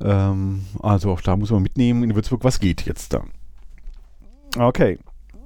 Ähm, 0.00 0.64
also 0.82 1.12
auch 1.12 1.20
da 1.20 1.36
muss 1.36 1.50
man 1.50 1.62
mitnehmen 1.62 2.02
in 2.02 2.14
Würzburg, 2.14 2.44
was 2.44 2.60
geht 2.60 2.86
jetzt 2.86 3.12
da. 3.12 3.24
Okay, 4.56 4.98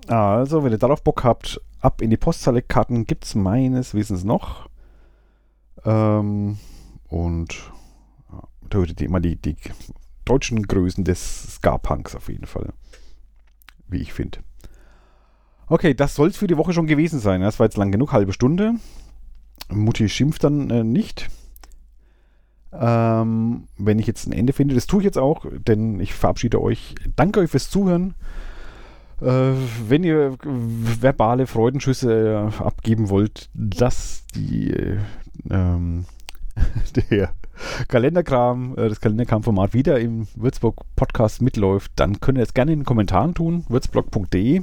also 0.07 0.65
wenn 0.65 0.73
ihr 0.73 0.79
darauf 0.79 1.03
Bock 1.03 1.25
habt, 1.25 1.61
ab 1.81 2.01
in 2.01 2.11
die 2.11 2.17
Posthalle-Karten 2.17 3.05
gibt 3.07 3.25
es 3.25 3.35
meines 3.35 3.95
Wissens 3.95 4.25
noch. 4.25 4.69
Ähm, 5.85 6.59
und 7.09 7.73
ja, 8.33 8.43
da 8.54 8.54
hört 8.54 8.54
ihr 8.54 8.54
immer 9.01 9.21
die, 9.21 9.37
die 9.37 9.57
deutschen 10.25 10.63
Größen 10.63 11.05
des 11.05 11.57
Ska-Punks 11.57 12.15
auf 12.15 12.29
jeden 12.29 12.47
Fall. 12.47 12.73
Wie 13.89 13.99
ich 13.99 14.13
finde. 14.13 14.39
Okay, 15.67 15.95
das 15.95 16.15
soll 16.15 16.29
es 16.29 16.37
für 16.37 16.47
die 16.47 16.57
Woche 16.57 16.73
schon 16.73 16.87
gewesen 16.87 17.21
sein. 17.21 17.41
Das 17.41 17.59
war 17.59 17.67
jetzt 17.67 17.77
lang 17.77 17.91
genug, 17.91 18.13
halbe 18.13 18.33
Stunde. 18.33 18.75
Mutti 19.69 20.09
schimpft 20.09 20.45
dann 20.45 20.71
äh, 20.71 20.85
nicht. 20.85 21.29
Ähm, 22.73 23.69
wenn 23.79 23.99
ich 23.99 24.07
jetzt 24.07 24.27
ein 24.27 24.33
Ende 24.33 24.53
finde, 24.53 24.75
das 24.75 24.87
tue 24.87 25.01
ich 25.01 25.05
jetzt 25.05 25.19
auch, 25.19 25.47
denn 25.51 26.01
ich 26.01 26.13
verabschiede 26.13 26.61
euch. 26.61 26.95
Danke 27.17 27.41
euch 27.41 27.51
fürs 27.51 27.71
Zuhören. 27.71 28.15
Äh, 29.21 29.53
wenn 29.89 30.03
ihr 30.03 30.37
verbale 30.43 31.47
Freudenschüsse 31.47 32.51
äh, 32.53 32.63
abgeben 32.63 33.11
wollt, 33.11 33.49
dass 33.55 34.25
die 34.35 34.71
äh, 34.71 34.99
ähm, 35.51 36.05
der 37.11 37.35
Kalenderkram, 37.89 38.75
äh, 38.77 38.89
das 38.89 39.01
Kalenderkram-Format 39.01 39.75
wieder 39.75 40.01
im 40.01 40.27
Würzburg 40.35 40.85
Podcast 40.97 41.43
mitläuft, 41.43 41.93
dann 41.97 42.21
könnt 42.21 42.39
ihr 42.39 42.45
es 42.45 42.55
gerne 42.55 42.73
in 42.73 42.81
den 42.81 42.85
Kommentaren 42.85 43.35
tun, 43.35 43.65
würzblog.de. 43.69 44.63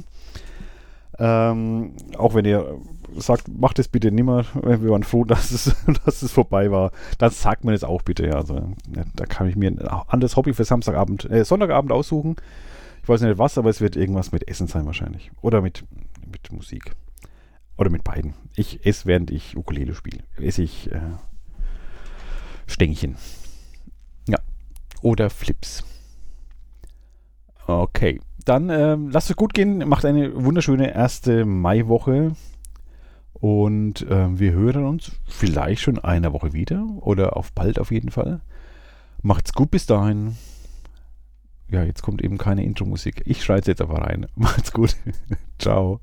Ähm, 1.18 1.92
auch 2.16 2.34
wenn 2.34 2.44
ihr 2.44 2.78
sagt, 3.16 3.48
macht 3.48 3.78
es 3.78 3.88
bitte 3.88 4.10
nimmer, 4.10 4.44
wir 4.54 4.90
waren 4.90 5.02
froh, 5.02 5.24
dass 5.26 5.50
es, 5.50 5.74
dass 6.04 6.22
es 6.22 6.32
vorbei 6.32 6.70
war, 6.70 6.92
dann 7.18 7.30
sagt 7.30 7.64
man 7.64 7.74
es 7.74 7.84
auch 7.84 8.02
bitte. 8.02 8.34
Also, 8.34 8.54
ja, 8.94 9.04
da 9.14 9.26
kann 9.26 9.48
ich 9.48 9.56
mir 9.56 9.70
ein 9.70 9.78
anderes 9.78 10.36
Hobby 10.36 10.54
für 10.54 10.64
Samstagabend, 10.64 11.30
äh, 11.30 11.44
Sonntagabend 11.44 11.92
aussuchen. 11.92 12.36
Ich 13.02 13.08
weiß 13.08 13.20
nicht 13.22 13.38
was, 13.38 13.58
aber 13.58 13.68
es 13.68 13.80
wird 13.80 13.96
irgendwas 13.96 14.32
mit 14.32 14.48
Essen 14.48 14.68
sein 14.68 14.86
wahrscheinlich. 14.86 15.32
Oder 15.40 15.60
mit, 15.60 15.84
mit 16.30 16.52
Musik. 16.52 16.92
Oder 17.76 17.90
mit 17.90 18.04
beiden. 18.04 18.34
Ich 18.54 18.86
esse, 18.86 19.06
während 19.06 19.30
ich 19.30 19.56
Ukulele 19.56 19.94
spiele. 19.94 20.22
Esse 20.38 20.62
ich 20.62 20.92
äh, 20.92 21.00
Stängchen. 22.66 23.16
Ja. 24.28 24.38
Oder 25.02 25.30
Flips. 25.30 25.84
Okay. 27.66 28.20
Dann 28.44 28.70
ähm, 28.70 29.10
lasst 29.10 29.30
es 29.30 29.36
gut 29.36 29.54
gehen. 29.54 29.88
Macht 29.88 30.04
eine 30.04 30.44
wunderschöne 30.44 30.92
erste 30.94 31.44
Maiwoche. 31.44 32.34
Und 33.34 34.02
äh, 34.02 34.38
wir 34.38 34.52
hören 34.52 34.84
uns 34.84 35.12
vielleicht 35.26 35.82
schon 35.82 35.98
eine 35.98 36.32
Woche 36.32 36.52
wieder 36.52 36.86
oder 37.00 37.36
auf 37.36 37.52
bald 37.52 37.78
auf 37.80 37.90
jeden 37.90 38.10
Fall. 38.10 38.40
Macht's 39.20 39.52
gut 39.52 39.70
bis 39.70 39.86
dahin. 39.86 40.36
ja, 41.68 41.82
jetzt 41.82 42.02
kommt 42.02 42.22
eben 42.22 42.38
keine 42.38 42.64
Intro-Musik. 42.64 43.22
Ich 43.24 43.42
schreibe 43.42 43.66
jetzt 43.66 43.80
aber 43.80 44.02
rein. 44.02 44.26
Macht's 44.36 44.72
gut. 44.72 44.96
Ciao. 45.58 46.00